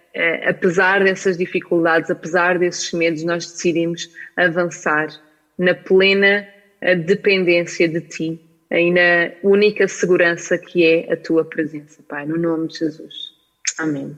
apesar 0.48 1.04
dessas 1.04 1.38
dificuldades, 1.38 2.10
apesar 2.10 2.58
desses 2.58 2.92
medos, 2.94 3.24
nós 3.24 3.52
decidimos 3.52 4.10
avançar 4.38 5.08
na 5.58 5.74
plena 5.74 6.48
dependência 7.06 7.88
de 7.88 8.00
Ti 8.00 8.40
e 8.72 8.92
na 8.92 9.32
única 9.44 9.88
segurança 9.88 10.58
que 10.58 10.86
é 10.86 11.12
a 11.12 11.18
Tua 11.18 11.44
presença, 11.44 12.02
Pai, 12.08 12.26
no 12.26 12.38
nome 12.38 12.70
de 12.70 12.80
Jesus. 12.80 13.14
Amém. 13.78 14.18